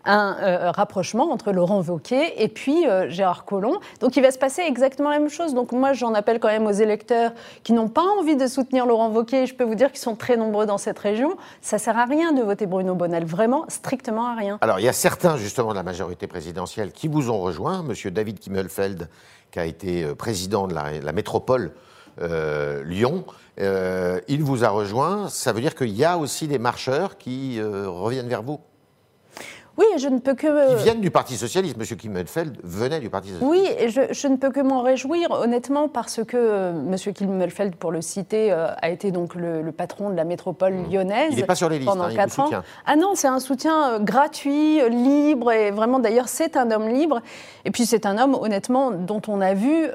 un 0.04 0.36
euh, 0.40 0.70
rapprochement 0.70 1.30
entre 1.30 1.52
Laurent 1.52 1.82
Wauquiez 1.82 2.42
et 2.42 2.48
puis 2.48 2.86
euh, 2.86 3.08
Gérard 3.08 3.44
Collomb. 3.44 3.78
Donc 4.00 4.16
il 4.16 4.22
va 4.22 4.30
se 4.30 4.38
passer 4.38 4.62
exactement 4.62 5.10
la 5.10 5.18
même 5.18 5.28
chose. 5.28 5.54
Donc 5.54 5.72
moi 5.72 5.92
j'en 5.92 6.14
appelle 6.14 6.40
quand 6.40 6.48
même 6.48 6.66
aux 6.66 6.72
électeurs 6.72 7.32
qui 7.62 7.72
n'ont 7.72 7.88
pas 7.88 8.04
envie 8.18 8.36
de 8.36 8.46
soutenir 8.46 8.86
Laurent 8.86 9.10
Wauquiez. 9.10 9.46
Je 9.46 9.54
peux 9.54 9.64
vous 9.64 9.74
dire 9.74 9.90
qu'ils 9.90 10.00
sont 10.00 10.16
très 10.16 10.36
nombreux 10.36 10.66
dans 10.66 10.78
cette 10.78 10.98
région. 10.98 11.36
Ça 11.60 11.78
sert 11.78 11.96
à 11.96 12.04
rien 12.04 12.32
de 12.32 12.42
voter 12.42 12.66
Bruno 12.66 12.94
Bonnel, 12.94 13.24
vraiment 13.24 13.64
strictement 13.68 14.26
à 14.26 14.34
rien. 14.34 14.58
Alors 14.60 14.80
il 14.80 14.84
y 14.84 14.88
a 14.88 14.92
certains 14.92 15.36
justement 15.36 15.70
de 15.70 15.76
la 15.76 15.82
majorité 15.82 16.26
présidentielle 16.26 16.92
qui 16.92 17.08
vous 17.08 17.30
ont 17.30 17.38
rejoint. 17.38 17.82
Monsieur 17.82 18.10
David 18.10 18.40
Kimmelfeld 18.40 19.08
qui 19.50 19.58
a 19.58 19.66
été 19.66 20.02
euh, 20.02 20.14
président 20.14 20.66
de 20.66 20.74
la, 20.74 21.12
métropole 21.12 21.72
Lyon. 22.84 23.24
Il 23.58 24.42
vous 24.42 24.64
a 24.64 24.68
rejoint. 24.68 25.28
Ça 25.28 25.52
veut 25.52 25.60
dire 25.60 25.74
qu'il 25.74 25.90
y 25.90 26.04
a 26.04 26.18
aussi 26.18 26.46
des 26.46 26.58
marcheurs 26.58 27.16
qui 27.16 27.60
reviennent 27.60 28.28
vers 28.28 28.42
vous 28.42 28.60
oui, 29.78 29.86
je 29.96 30.08
ne 30.08 30.18
peux 30.18 30.34
que. 30.34 30.76
Qui 30.76 30.84
viennent 30.84 31.00
du 31.00 31.10
Parti 31.10 31.36
Socialiste. 31.36 31.78
Monsieur 31.78 31.96
Kimmelfeld 31.96 32.58
venait 32.62 33.00
du 33.00 33.08
Parti 33.08 33.30
Socialiste. 33.30 33.50
Oui, 33.50 33.66
et 33.78 33.88
je, 33.88 34.28
ne 34.28 34.36
peux 34.36 34.50
que 34.50 34.60
m'en 34.60 34.82
réjouir, 34.82 35.30
honnêtement, 35.30 35.88
parce 35.88 36.22
que 36.24 36.36
euh, 36.36 36.72
Monsieur 36.72 37.12
Kimmelfeld, 37.12 37.76
pour 37.76 37.90
le 37.90 38.02
citer, 38.02 38.52
euh, 38.52 38.68
a 38.82 38.90
été 38.90 39.12
donc 39.12 39.34
le, 39.34 39.72
patron 39.72 40.10
de 40.10 40.14
la 40.14 40.24
métropole 40.24 40.74
mmh. 40.74 40.92
lyonnaise. 40.92 41.28
Il 41.30 41.36
n'est 41.36 41.44
pas 41.44 41.54
sur 41.54 41.70
les 41.70 41.78
listes, 41.78 41.90
pendant 41.90 42.04
hein, 42.04 42.26
ans. 42.38 42.50
Ah 42.84 42.96
non, 42.96 43.14
c'est 43.14 43.28
un 43.28 43.40
soutien 43.40 43.94
euh, 43.94 43.98
gratuit, 43.98 44.86
libre, 44.90 45.50
et 45.52 45.70
vraiment, 45.70 45.98
d'ailleurs, 45.98 46.28
c'est 46.28 46.58
un 46.58 46.70
homme 46.70 46.88
libre. 46.88 47.22
Et 47.64 47.70
puis, 47.70 47.86
c'est 47.86 48.04
un 48.04 48.18
homme, 48.18 48.34
honnêtement, 48.34 48.90
dont 48.90 49.22
on 49.28 49.40
a 49.40 49.54
vu 49.54 49.86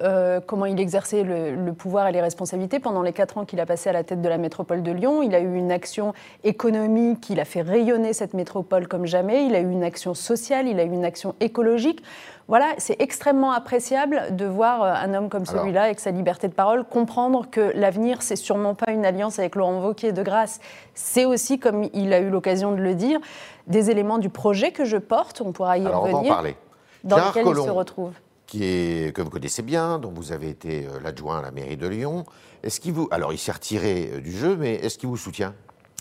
comment 0.47 0.65
il 0.65 0.79
exerçait 0.79 1.23
le, 1.23 1.55
le, 1.55 1.73
pouvoir 1.73 2.07
et 2.07 2.11
les 2.11 2.21
responsabilités 2.21 2.79
pendant 2.79 3.01
les 3.01 3.13
quatre 3.13 3.37
ans 3.37 3.45
qu'il 3.45 3.59
a 3.59 3.65
passé 3.65 3.89
à 3.89 3.93
la 3.93 4.03
tête 4.03 4.21
de 4.21 4.29
la 4.29 4.37
métropole 4.37 4.81
de 4.81 4.91
Lyon. 4.91 5.21
Il 5.21 5.35
a 5.35 5.39
eu 5.39 5.55
une 5.55 5.71
action 5.71 6.13
économique, 6.43 7.29
il 7.29 7.39
a 7.39 7.45
fait 7.45 7.61
rayonner 7.61 8.13
cette 8.13 8.33
métropole 8.33 8.87
comme 8.87 9.05
jamais. 9.05 9.45
Il 9.45 9.55
a 9.55 9.59
eu 9.59 9.66
une 9.71 9.83
action 9.83 10.13
sociale, 10.13 10.67
il 10.67 10.79
a 10.79 10.83
eu 10.83 10.91
une 10.91 11.05
action 11.05 11.35
écologique. 11.39 12.03
Voilà, 12.47 12.67
c'est 12.77 12.95
extrêmement 13.01 13.51
appréciable 13.51 14.35
de 14.35 14.45
voir 14.45 14.81
euh, 14.81 14.93
un 14.93 15.13
homme 15.13 15.29
comme 15.29 15.45
celui-là, 15.45 15.83
avec 15.83 15.99
sa 15.99 16.11
liberté 16.11 16.47
de 16.47 16.53
parole, 16.53 16.85
comprendre 16.85 17.49
que 17.49 17.71
l'avenir, 17.75 18.21
c'est 18.21 18.37
sûrement 18.37 18.73
pas 18.73 18.91
une 18.91 19.05
alliance 19.05 19.37
avec 19.37 19.55
Laurent 19.55 19.81
Wauquiez 19.81 20.13
de 20.13 20.23
grâce. 20.23 20.59
C'est 20.93 21.25
aussi, 21.25 21.59
comme 21.59 21.89
il 21.93 22.13
a 22.13 22.19
eu 22.19 22.29
l'occasion 22.29 22.71
de 22.71 22.77
le 22.77 22.95
dire, 22.95 23.19
des 23.67 23.91
éléments 23.91 24.17
du 24.17 24.29
projet 24.29 24.71
que 24.71 24.85
je 24.85 24.97
porte. 24.97 25.41
On 25.41 25.51
pourra 25.51 25.77
y 25.77 25.85
Alors 25.85 26.03
revenir. 26.03 26.19
On 26.19 26.23
va 26.23 26.29
en 26.29 26.33
parler. 26.35 26.55
Dans 27.03 27.17
lequel 27.17 27.47
il 27.47 27.55
se 27.55 27.69
retrouve. 27.69 28.13
Qui 28.45 28.63
est, 28.63 29.13
que 29.13 29.21
vous 29.21 29.29
connaissez 29.29 29.61
bien, 29.61 29.99
dont 29.99 30.11
vous 30.11 30.31
avez 30.31 30.49
été 30.49 30.85
euh, 30.85 31.01
l'adjoint 31.03 31.39
à 31.39 31.41
la 31.41 31.51
mairie 31.51 31.75
de 31.75 31.87
Lyon. 31.87 32.23
Est-ce 32.63 32.79
qu'il 32.79 32.93
vous, 32.93 33.09
alors 33.11 33.33
il 33.33 33.37
s'est 33.37 33.51
retiré 33.51 34.09
euh, 34.13 34.21
du 34.21 34.31
jeu, 34.31 34.55
mais 34.55 34.75
est-ce 34.75 34.97
qu'il 34.97 35.09
vous 35.09 35.17
soutient? 35.17 35.53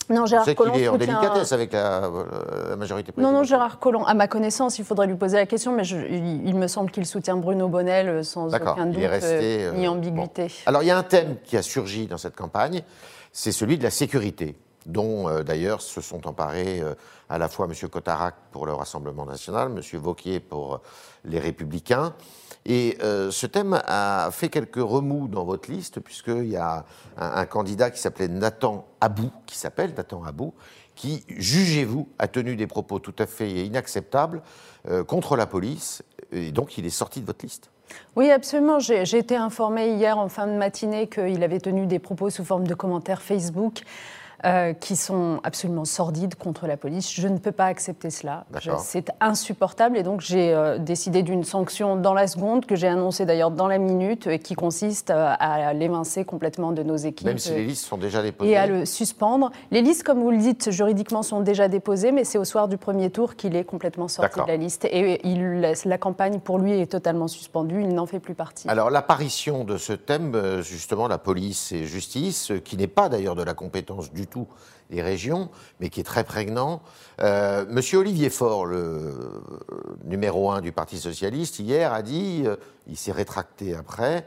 Non, 0.08 0.26
Gérard 0.26 0.55
Collomb. 0.55 0.73
qu'il 0.73 0.82
est 0.82 0.88
en 0.88 0.97
délicatesse 0.97 1.53
avec 1.53 1.73
la, 1.73 2.11
majorité 2.76 3.12
présidentielle. 3.12 3.23
Non, 3.23 3.32
non, 3.32 3.43
Gérard 3.44 3.79
Collomb, 3.79 4.05
à 4.05 4.14
ma 4.14 4.29
connaissance, 4.29 4.79
il 4.79 4.85
faudrait 4.85 5.06
lui 5.06 5.17
poser 5.17 5.37
la 5.37 5.47
question, 5.47 5.73
mais 5.73 5.87
il, 5.87 6.55
me 6.55 6.69
semble 6.69 6.91
qu'il 6.91 7.06
soutient 7.06 7.37
Bruno 7.37 7.69
Bonnel 7.69 8.08
euh, 8.08 8.23
sans 8.23 8.55
aucun 8.55 8.87
doute 8.87 9.03
euh, 9.03 9.73
ni 9.73 9.87
euh, 9.87 9.91
ambiguïté. 9.91 10.49
Alors, 10.67 10.82
il 10.82 10.87
y 10.87 10.91
a 10.91 10.99
un 10.99 11.03
thème 11.03 11.37
qui 11.44 11.56
a 11.56 11.62
surgi 11.62 12.06
dans 12.06 12.19
cette 12.19 12.37
campagne, 12.37 12.82
c'est 13.32 13.53
celui 13.53 13.79
de 13.79 13.82
la 13.82 13.91
sécurité, 13.91 14.56
dont 14.87 15.43
d'ailleurs 15.43 15.82
se 15.82 16.00
sont 16.00 16.26
emparés 16.26 16.81
à 17.29 17.38
la 17.38 17.49
fois 17.49 17.67
M. 17.67 17.88
Cotarac 17.88 18.35
pour 18.53 18.67
le 18.67 18.73
Rassemblement 18.73 19.26
national, 19.26 19.73
M. 19.76 20.00
Vauquier 20.00 20.41
pour 20.41 20.81
les 21.25 21.41
Républicains. 21.41 22.14
Et 22.68 22.98
euh, 23.00 23.30
ce 23.30 23.46
thème 23.46 23.80
a 23.86 24.28
fait 24.32 24.48
quelques 24.48 24.74
remous 24.76 25.28
dans 25.28 25.44
votre 25.44 25.70
liste, 25.70 26.00
puisqu'il 26.00 26.48
y 26.48 26.56
a 26.56 26.84
un, 27.16 27.46
candidat 27.46 27.92
qui 27.92 28.00
s'appelait 28.00 28.26
Nathan 28.26 28.88
Abou, 29.00 29.30
qui 29.46 29.56
s'appelle 29.56 29.94
Nathan 29.96 30.24
Abou, 30.24 30.52
qui, 30.96 31.24
jugez-vous, 31.29 32.08
a 32.19 32.26
tenu 32.26 32.56
des 32.56 32.67
propos 32.67 32.98
tout 32.98 33.14
à 33.20 33.26
fait 33.26 33.64
inacceptables 33.64 34.43
euh, 34.88 35.05
contre 35.05 35.36
la 35.36 35.46
police, 35.46 36.02
et 36.32 36.50
donc 36.50 36.76
il 36.76 36.84
est 36.86 36.91
sorti 36.91 37.20
de 37.20 37.26
votre 37.26 37.44
liste. 37.44 37.70
Oui, 38.17 38.32
absolument. 38.32 38.81
J'ai 38.81 39.17
été 39.17 39.36
informée 39.36 39.91
hier 39.91 40.19
en 40.19 40.29
fin 40.29 40.48
de 40.48 40.55
matinée 40.55 41.06
qu'il 41.06 41.44
avait 41.44 41.60
tenu 41.60 41.86
des 41.86 42.00
propos 42.00 42.31
sous 42.31 42.44
forme 42.44 42.67
de 42.67 42.74
commentaires 42.74 43.22
Facebook 43.22 43.82
euh, 44.44 44.74
qui 44.74 44.96
sont 44.96 45.40
absolument 45.44 45.86
sordides 45.86 46.34
contre 46.34 46.66
la 46.66 46.76
police. 46.76 47.10
Je 47.10 47.26
ne 47.26 47.38
peux 47.38 47.52
pas 47.52 47.64
accepter 47.64 48.10
cela. 48.10 48.44
C'est 48.78 49.10
insupportable 49.19 49.96
et 49.96 50.02
donc 50.02 50.20
j'ai 50.20 50.52
euh, 50.52 50.76
décidé 50.76 51.22
d'une 51.22 51.43
sanction 51.43 51.96
dans 51.96 52.12
la 52.12 52.26
seconde 52.26 52.66
que 52.66 52.76
j'ai 52.76 52.86
annoncée 52.86 53.24
d'ailleurs 53.24 53.50
dans 53.50 53.66
la 53.66 53.78
minute 53.78 54.26
et 54.26 54.38
qui 54.38 54.55
consiste 54.55 55.08
euh, 55.08 55.34
à 55.38 55.72
l'évincer 55.72 56.26
complètement 56.26 56.72
de 56.72 56.82
nos 56.82 56.96
équipes. 56.96 57.26
Même 57.26 57.38
si 57.38 57.55
les 57.55 57.64
listes 57.64 57.86
sont 57.86 57.96
déjà 57.96 58.22
déposées. 58.22 58.50
Et 58.50 58.56
à 58.58 58.66
le 58.66 58.84
suspendre. 58.84 59.52
Les 59.70 59.81
listes, 59.81 60.02
comme 60.02 60.20
vous 60.20 60.31
le 60.31 60.36
dites, 60.36 60.70
juridiquement 60.70 61.22
sont 61.22 61.40
déjà 61.40 61.69
déposées, 61.69 62.12
mais 62.12 62.24
c'est 62.24 62.38
au 62.38 62.44
soir 62.44 62.69
du 62.69 62.76
premier 62.76 63.08
tour 63.08 63.36
qu'il 63.36 63.56
est 63.56 63.64
complètement 63.64 64.06
sorti 64.06 64.38
de 64.38 64.46
la 64.46 64.58
liste. 64.58 64.84
Et 64.84 65.26
il 65.26 65.60
laisse, 65.60 65.86
la 65.86 65.96
campagne 65.96 66.40
pour 66.40 66.58
lui 66.58 66.78
est 66.78 66.93
totalement 66.93 67.26
suspendue, 67.26 67.81
il 67.81 67.94
n'en 67.94 68.06
fait 68.06 68.20
plus 68.20 68.34
partie. 68.34 68.69
Alors 68.69 68.90
l'apparition 68.90 69.64
de 69.64 69.78
ce 69.78 69.94
thème, 69.94 70.60
justement, 70.60 71.08
la 71.08 71.19
police 71.19 71.72
et 71.72 71.84
justice, 71.84 72.52
qui 72.66 72.76
n'est 72.76 72.86
pas 72.86 73.08
d'ailleurs 73.08 73.34
de 73.34 73.43
la 73.43 73.55
compétence 73.55 74.12
du 74.12 74.25
tout 74.26 74.46
les 74.90 75.02
régions, 75.02 75.50
mais 75.80 75.90
qui 75.90 76.00
est 76.00 76.04
très 76.04 76.24
prégnant. 76.24 76.82
Euh, 77.20 77.64
Monsieur 77.68 77.98
Olivier 77.98 78.30
Faure, 78.30 78.66
le 78.66 78.76
euh, 78.76 79.42
numéro 80.04 80.50
un 80.50 80.60
du 80.60 80.72
Parti 80.72 80.98
socialiste, 80.98 81.58
hier 81.58 81.92
a 81.92 82.02
dit, 82.02 82.42
euh, 82.46 82.56
il 82.86 82.96
s'est 82.96 83.12
rétracté 83.12 83.74
après, 83.74 84.24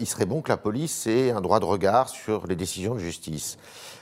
il 0.00 0.06
serait 0.08 0.26
bon 0.26 0.42
que 0.42 0.48
la 0.48 0.56
police 0.56 1.06
ait 1.06 1.30
un 1.30 1.40
droit 1.40 1.60
de 1.60 1.64
regard 1.64 2.08
sur 2.08 2.48
les 2.48 2.56
décisions 2.56 2.94
de 2.94 2.98
justice. 2.98 3.56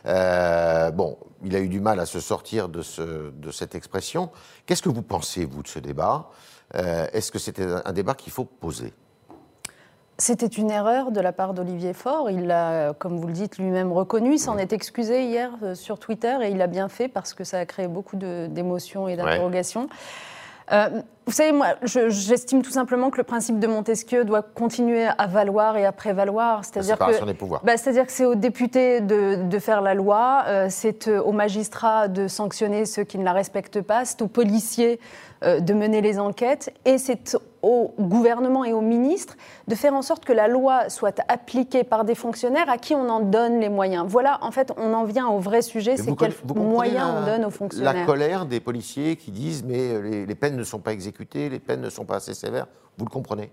bon, 0.04 1.18
il 1.44 1.54
a 1.54 1.60
eu 1.60 1.68
du 1.68 1.80
mal 1.80 2.00
à 2.00 2.06
se 2.06 2.20
sortir 2.20 2.70
de, 2.70 2.80
ce, 2.80 3.30
de 3.30 3.50
cette 3.50 3.74
expression. 3.74 4.30
Qu'est-ce 4.64 4.80
que 4.80 4.88
vous 4.88 5.02
pensez, 5.02 5.44
vous, 5.44 5.62
de 5.62 5.68
ce 5.68 5.78
débat? 5.78 6.30
Est-ce 6.72 7.30
que 7.30 7.38
c'était 7.38 7.66
un 7.84 7.92
débat 7.92 8.14
qu'il 8.14 8.32
faut 8.32 8.46
poser? 8.46 8.94
C'était 10.20 10.46
une 10.46 10.72
erreur 10.72 11.12
de 11.12 11.20
la 11.20 11.32
part 11.32 11.54
d'Olivier 11.54 11.92
Faure. 11.92 12.28
Il 12.28 12.48
l'a, 12.48 12.92
comme 12.98 13.18
vous 13.18 13.28
le 13.28 13.32
dites, 13.32 13.56
lui-même 13.56 13.92
reconnu. 13.92 14.34
Il 14.34 14.38
s'en 14.40 14.58
est 14.58 14.72
excusé 14.72 15.22
hier 15.22 15.52
euh, 15.62 15.76
sur 15.76 16.00
Twitter 16.00 16.36
et 16.42 16.48
il 16.50 16.56
l'a 16.56 16.66
bien 16.66 16.88
fait 16.88 17.06
parce 17.06 17.34
que 17.34 17.44
ça 17.44 17.58
a 17.60 17.66
créé 17.66 17.86
beaucoup 17.86 18.16
d'émotions 18.16 19.06
et 19.06 19.14
d'interrogations. 19.14 19.88
Euh, 20.72 21.02
vous 21.28 21.34
savez, 21.34 21.52
moi, 21.52 21.74
j'estime 21.82 22.62
tout 22.62 22.70
simplement 22.70 23.10
que 23.10 23.18
le 23.18 23.22
principe 23.22 23.58
de 23.58 23.66
Montesquieu 23.66 24.24
doit 24.24 24.40
continuer 24.40 25.04
à 25.18 25.26
valoir 25.26 25.76
et 25.76 25.84
à 25.84 25.92
prévaloir. 25.92 26.64
C'est-à-dire 26.64 26.96
que, 26.96 27.66
bah, 27.66 27.76
c'est-à-dire 27.76 28.06
que 28.06 28.12
c'est 28.12 28.24
aux 28.24 28.34
députés 28.34 29.02
de, 29.02 29.46
de 29.46 29.58
faire 29.58 29.82
la 29.82 29.92
loi, 29.92 30.44
euh, 30.46 30.68
c'est 30.70 31.06
aux 31.06 31.32
magistrats 31.32 32.08
de 32.08 32.28
sanctionner 32.28 32.86
ceux 32.86 33.04
qui 33.04 33.18
ne 33.18 33.24
la 33.24 33.34
respectent 33.34 33.82
pas, 33.82 34.06
c'est 34.06 34.22
aux 34.22 34.28
policiers 34.28 35.00
euh, 35.44 35.60
de 35.60 35.74
mener 35.74 36.00
les 36.00 36.18
enquêtes, 36.18 36.72
et 36.86 36.96
c'est 36.96 37.36
au 37.62 37.92
gouvernement 37.98 38.64
et 38.64 38.72
aux 38.72 38.80
ministres 38.80 39.36
de 39.66 39.74
faire 39.74 39.94
en 39.94 40.02
sorte 40.02 40.24
que 40.24 40.32
la 40.32 40.48
loi 40.48 40.88
soit 40.88 41.20
appliquée 41.28 41.84
par 41.84 42.04
des 42.04 42.14
fonctionnaires 42.14 42.70
à 42.70 42.78
qui 42.78 42.94
on 42.94 43.08
en 43.08 43.20
donne 43.20 43.60
les 43.60 43.68
moyens. 43.68 44.04
Voilà, 44.08 44.38
en 44.42 44.50
fait, 44.50 44.72
on 44.76 44.94
en 44.94 45.04
vient 45.04 45.28
au 45.28 45.38
vrai 45.40 45.62
sujet, 45.62 45.96
c'est 45.96 46.16
quels 46.16 46.34
moyens 46.54 47.08
on 47.18 47.26
donne 47.26 47.44
aux 47.44 47.50
fonctionnaires. 47.50 47.94
La 47.94 48.04
colère 48.04 48.46
des 48.46 48.60
policiers 48.60 49.16
qui 49.16 49.30
disent 49.30 49.64
mais 49.64 50.00
les, 50.00 50.26
les 50.26 50.34
peines 50.34 50.56
ne 50.56 50.64
sont 50.64 50.78
pas 50.78 50.92
exécutées, 50.92 51.17
les 51.34 51.58
peines 51.58 51.80
ne 51.80 51.90
sont 51.90 52.04
pas 52.04 52.16
assez 52.16 52.34
sévères, 52.34 52.66
vous 52.96 53.04
le 53.04 53.10
comprenez? 53.10 53.50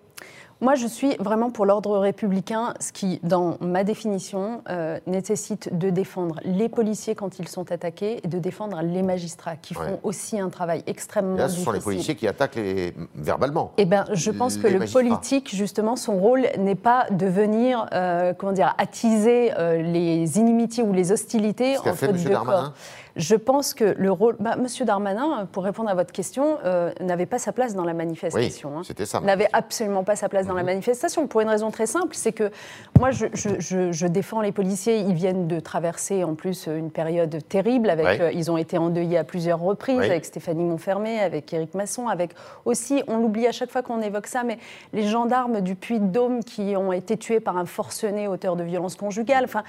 Moi, 0.61 0.75
je 0.75 0.87
suis 0.87 1.17
vraiment 1.19 1.51
pour 1.51 1.65
l'ordre 1.65 1.97
républicain, 1.97 2.73
ce 2.79 2.93
qui, 2.93 3.19
dans 3.23 3.57
ma 3.59 3.83
définition, 3.83 4.61
euh, 4.69 4.99
nécessite 5.05 5.77
de 5.77 5.89
défendre 5.89 6.39
les 6.45 6.69
policiers 6.69 7.13
quand 7.13 7.39
ils 7.39 7.49
sont 7.49 7.73
attaqués 7.73 8.21
et 8.23 8.29
de 8.29 8.39
défendre 8.39 8.81
les 8.81 9.03
magistrats, 9.03 9.57
qui 9.57 9.73
font 9.73 9.99
aussi 10.03 10.39
un 10.39 10.49
travail 10.49 10.81
extrêmement 10.87 11.35
là, 11.35 11.49
ce 11.49 11.55
difficile. 11.55 11.65
sont 11.65 11.71
les 11.73 11.81
policiers 11.81 12.15
qui 12.15 12.25
attaquent 12.25 12.55
les... 12.55 12.93
verbalement. 13.15 13.73
Eh 13.77 13.83
bien, 13.83 14.05
je 14.13 14.31
pense 14.31 14.55
que 14.55 14.67
le 14.67 14.89
politique, 14.89 15.53
justement, 15.53 15.97
son 15.97 16.17
rôle 16.17 16.47
n'est 16.57 16.75
pas 16.75 17.07
de 17.11 17.25
venir, 17.25 17.87
euh, 17.91 18.33
comment 18.33 18.53
dire, 18.53 18.73
attiser 18.77 19.51
euh, 19.57 19.81
les 19.81 20.39
inimitiés 20.39 20.83
ou 20.83 20.93
les 20.93 21.11
hostilités 21.11 21.77
entre 21.77 21.95
fait 21.95 22.13
deux 22.13 22.29
corps. 22.29 22.73
Je 23.15 23.35
pense 23.35 23.73
que 23.73 23.95
le 23.97 24.11
rôle. 24.11 24.35
Bah, 24.39 24.55
Monsieur 24.57 24.85
Darmanin, 24.85 25.47
pour 25.51 25.63
répondre 25.63 25.89
à 25.89 25.95
votre 25.95 26.11
question, 26.11 26.57
euh, 26.65 26.91
n'avait 26.99 27.25
pas 27.25 27.39
sa 27.39 27.53
place 27.53 27.73
dans 27.73 27.85
la 27.85 27.93
manifestation. 27.93 28.69
Oui, 28.69 28.75
hein. 28.79 28.81
c'était 28.83 29.05
ça. 29.05 29.21
N'avait 29.21 29.47
absolument 29.53 30.03
pas 30.03 30.15
sa 30.15 30.27
place 30.27 30.45
dans 30.47 30.53
la 30.53 30.63
mhm. 30.63 30.67
manifestation, 30.67 31.27
pour 31.27 31.41
une 31.41 31.49
raison 31.49 31.71
très 31.71 31.85
simple 31.85 32.15
c'est 32.15 32.33
que 32.33 32.51
moi, 32.99 33.11
je, 33.11 33.27
je, 33.33 33.91
je, 33.91 34.07
défends 34.07 34.41
les 34.41 34.51
policiers. 34.51 34.99
Ils 34.99 35.13
viennent 35.13 35.47
de 35.47 35.59
traverser 35.59 36.23
en 36.23 36.35
plus 36.35 36.67
une 36.67 36.91
période 36.91 37.37
terrible. 37.47 37.89
Avec, 37.89 38.19
euh, 38.19 38.31
ils 38.33 38.51
ont 38.51 38.57
été 38.57 38.77
endeuillés 38.77 39.17
à 39.17 39.23
plusieurs 39.23 39.59
reprises, 39.59 39.99
avec 39.99 40.25
Stéphanie 40.25 40.63
Montfermé, 40.63 41.19
avec 41.19 41.53
Éric 41.53 41.73
Masson, 41.73 42.07
avec 42.07 42.31
aussi, 42.65 43.03
on 43.07 43.17
l'oublie 43.17 43.47
à 43.47 43.51
chaque 43.51 43.71
fois 43.71 43.81
qu'on 43.81 44.01
évoque 44.01 44.27
ça, 44.27 44.43
mais 44.43 44.57
les 44.93 45.07
gendarmes 45.07 45.61
du 45.61 45.75
Puy-de-Dôme 45.75 46.43
qui 46.43 46.75
ont 46.75 46.91
été 46.91 47.17
tués 47.17 47.39
par 47.39 47.57
un 47.57 47.65
forcené 47.65 48.27
auteur 48.27 48.55
de 48.55 48.63
violences 48.63 48.95
conjugales. 48.95 49.45
Enfin, 49.45 49.63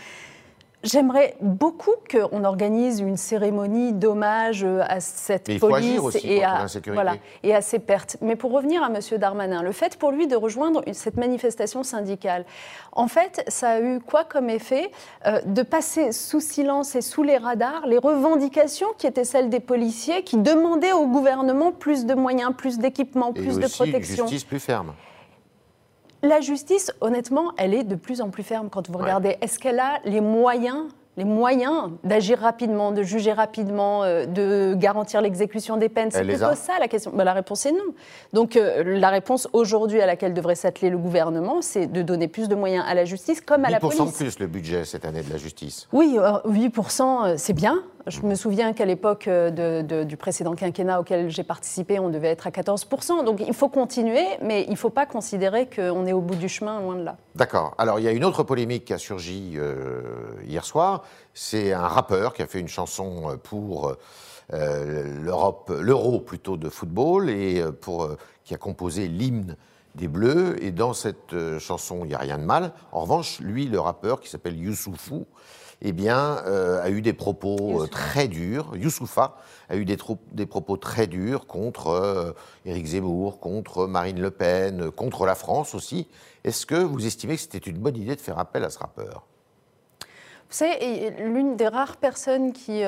J'aimerais 0.86 1.34
beaucoup 1.40 1.94
qu'on 2.08 2.44
organise 2.44 3.00
une 3.00 3.16
cérémonie 3.16 3.92
d'hommage 3.92 4.62
euh, 4.62 4.82
à 4.86 5.00
cette 5.00 5.58
police 5.58 6.00
et, 6.22 6.44
à, 6.44 6.66
voilà, 6.92 7.16
et 7.42 7.52
à 7.52 7.60
ses 7.60 7.80
pertes. 7.80 8.16
Mais 8.20 8.36
pour 8.36 8.52
revenir 8.52 8.84
à 8.84 8.86
M. 8.86 9.00
Darmanin, 9.18 9.62
le 9.62 9.72
fait 9.72 9.96
pour 9.96 10.12
lui 10.12 10.28
de 10.28 10.36
rejoindre 10.36 10.82
cette 10.92 11.16
manifestation 11.16 11.82
syndicale, 11.82 12.44
en 12.92 13.08
fait, 13.08 13.42
ça 13.48 13.70
a 13.70 13.80
eu 13.80 13.98
quoi 13.98 14.22
comme 14.22 14.48
effet 14.48 14.92
euh, 15.26 15.40
De 15.44 15.62
passer 15.62 16.12
sous 16.12 16.40
silence 16.40 16.94
et 16.94 17.00
sous 17.00 17.24
les 17.24 17.36
radars 17.36 17.84
les 17.86 17.98
revendications 17.98 18.88
qui 18.96 19.08
étaient 19.08 19.24
celles 19.24 19.50
des 19.50 19.60
policiers 19.60 20.22
qui 20.22 20.36
demandaient 20.36 20.92
au 20.92 21.08
gouvernement 21.08 21.72
plus 21.72 22.06
de 22.06 22.14
moyens, 22.14 22.52
plus 22.56 22.78
d'équipements, 22.78 23.32
plus 23.32 23.58
de 23.58 23.66
protection. 23.66 24.24
Une 24.24 24.30
justice 24.30 24.44
plus 24.44 24.60
ferme. 24.60 24.92
La 26.22 26.40
justice, 26.40 26.92
honnêtement, 27.00 27.52
elle 27.56 27.74
est 27.74 27.84
de 27.84 27.94
plus 27.94 28.20
en 28.20 28.30
plus 28.30 28.42
ferme 28.42 28.68
quand 28.70 28.88
vous 28.90 28.98
regardez. 28.98 29.36
Est-ce 29.40 29.58
qu'elle 29.58 29.78
a 29.78 30.00
les 30.04 30.20
moyens 30.20 30.86
les 31.16 31.24
moyens 31.24 31.90
d'agir 32.04 32.38
rapidement, 32.38 32.92
de 32.92 33.02
juger 33.02 33.32
rapidement, 33.32 34.04
euh, 34.04 34.26
de 34.26 34.74
garantir 34.74 35.20
l'exécution 35.20 35.76
des 35.76 35.88
peines? 35.88 36.10
C'est 36.10 36.24
plutôt 36.24 36.54
ça 36.54 36.74
la 36.78 36.88
question. 36.88 37.12
Bah, 37.14 37.24
la 37.24 37.32
réponse 37.32 37.64
est 37.66 37.72
non. 37.72 37.94
Donc 38.32 38.56
euh, 38.56 38.82
la 38.84 39.08
réponse 39.08 39.48
aujourd'hui 39.52 40.00
à 40.00 40.06
laquelle 40.06 40.34
devrait 40.34 40.54
s'atteler 40.54 40.90
le 40.90 40.98
gouvernement, 40.98 41.62
c'est 41.62 41.86
de 41.86 42.02
donner 42.02 42.28
plus 42.28 42.48
de 42.48 42.54
moyens 42.54 42.84
à 42.86 42.94
la 42.94 43.04
justice 43.04 43.40
comme 43.40 43.64
à 43.64 43.70
la 43.70 43.80
police. 43.80 43.98
8% 43.98 44.06
de 44.06 44.16
plus 44.16 44.38
le 44.38 44.46
budget 44.46 44.84
cette 44.84 45.04
année 45.04 45.22
de 45.22 45.30
la 45.30 45.38
justice. 45.38 45.88
Oui, 45.92 46.18
8%, 46.18 47.26
euh, 47.26 47.34
c'est 47.38 47.54
bien. 47.54 47.82
Je 48.06 48.20
me 48.20 48.36
souviens 48.36 48.72
qu'à 48.72 48.84
l'époque 48.84 49.28
de, 49.28 50.04
du 50.04 50.16
précédent 50.16 50.54
quinquennat 50.54 51.00
auquel 51.00 51.28
j'ai 51.28 51.42
participé, 51.42 51.98
on 51.98 52.08
devait 52.08 52.28
être 52.28 52.46
à 52.46 52.50
14%. 52.50 53.24
Donc 53.24 53.42
il 53.44 53.52
faut 53.52 53.68
continuer, 53.68 54.24
mais 54.40 54.62
il 54.68 54.70
ne 54.70 54.76
faut 54.76 54.90
pas 54.90 55.06
considérer 55.06 55.68
qu'on 55.68 56.06
est 56.06 56.12
au 56.12 56.20
bout 56.20 56.36
du 56.36 56.48
chemin, 56.48 56.80
loin 56.80 56.94
de 56.94 57.02
là. 57.02 57.16
D'accord. 57.34 57.74
Alors 57.78 57.98
il 57.98 58.04
y 58.04 58.08
a 58.08 58.12
une 58.12 58.24
autre 58.24 58.44
polémique 58.44 58.84
qui 58.84 58.92
a 58.92 58.98
surgi 58.98 59.54
euh, 59.56 60.02
hier 60.46 60.64
soir. 60.64 61.02
C'est 61.34 61.72
un 61.72 61.88
rappeur 61.88 62.32
qui 62.32 62.42
a 62.42 62.46
fait 62.46 62.60
une 62.60 62.68
chanson 62.68 63.36
pour 63.42 63.96
euh, 64.52 65.20
l'Europe, 65.20 65.72
l'Euro 65.76 66.20
plutôt 66.20 66.56
de 66.56 66.68
football, 66.68 67.28
et 67.28 67.60
euh, 67.60 67.72
pour, 67.72 68.08
qui 68.44 68.54
a 68.54 68.56
composé 68.56 69.08
l'hymne 69.08 69.56
des 69.96 70.06
Bleus. 70.06 70.62
Et 70.62 70.70
dans 70.70 70.92
cette 70.92 71.58
chanson, 71.58 72.02
il 72.04 72.08
n'y 72.08 72.14
a 72.14 72.18
rien 72.18 72.38
de 72.38 72.44
mal. 72.44 72.70
En 72.92 73.00
revanche, 73.00 73.40
lui, 73.40 73.66
le 73.66 73.80
rappeur 73.80 74.20
qui 74.20 74.28
s'appelle 74.28 74.56
Youssoufou, 74.56 75.26
eh 75.82 75.92
bien, 75.92 76.38
euh, 76.46 76.82
a 76.82 76.90
eu 76.90 77.02
des 77.02 77.12
propos 77.12 77.82
euh, 77.82 77.86
très 77.86 78.28
durs. 78.28 78.72
Youssoufa 78.76 79.36
a 79.68 79.76
eu 79.76 79.84
des, 79.84 79.98
des 80.32 80.46
propos 80.46 80.76
très 80.76 81.06
durs 81.06 81.46
contre 81.46 81.88
euh, 81.88 82.32
Éric 82.64 82.86
Zemmour, 82.86 83.40
contre 83.40 83.86
Marine 83.86 84.20
Le 84.20 84.30
Pen, 84.30 84.90
contre 84.90 85.26
la 85.26 85.34
France 85.34 85.74
aussi. 85.74 86.08
Est-ce 86.44 86.66
que 86.66 86.76
vous 86.76 87.06
estimez 87.06 87.34
que 87.34 87.42
c'était 87.42 87.58
une 87.58 87.78
bonne 87.78 87.96
idée 87.96 88.16
de 88.16 88.20
faire 88.20 88.38
appel 88.38 88.64
à 88.64 88.70
ce 88.70 88.78
rappeur? 88.78 89.26
Vous 90.48 90.54
savez, 90.54 91.10
l'une 91.18 91.56
des 91.56 91.66
rares 91.66 91.96
personnes 91.96 92.52
qui, 92.52 92.82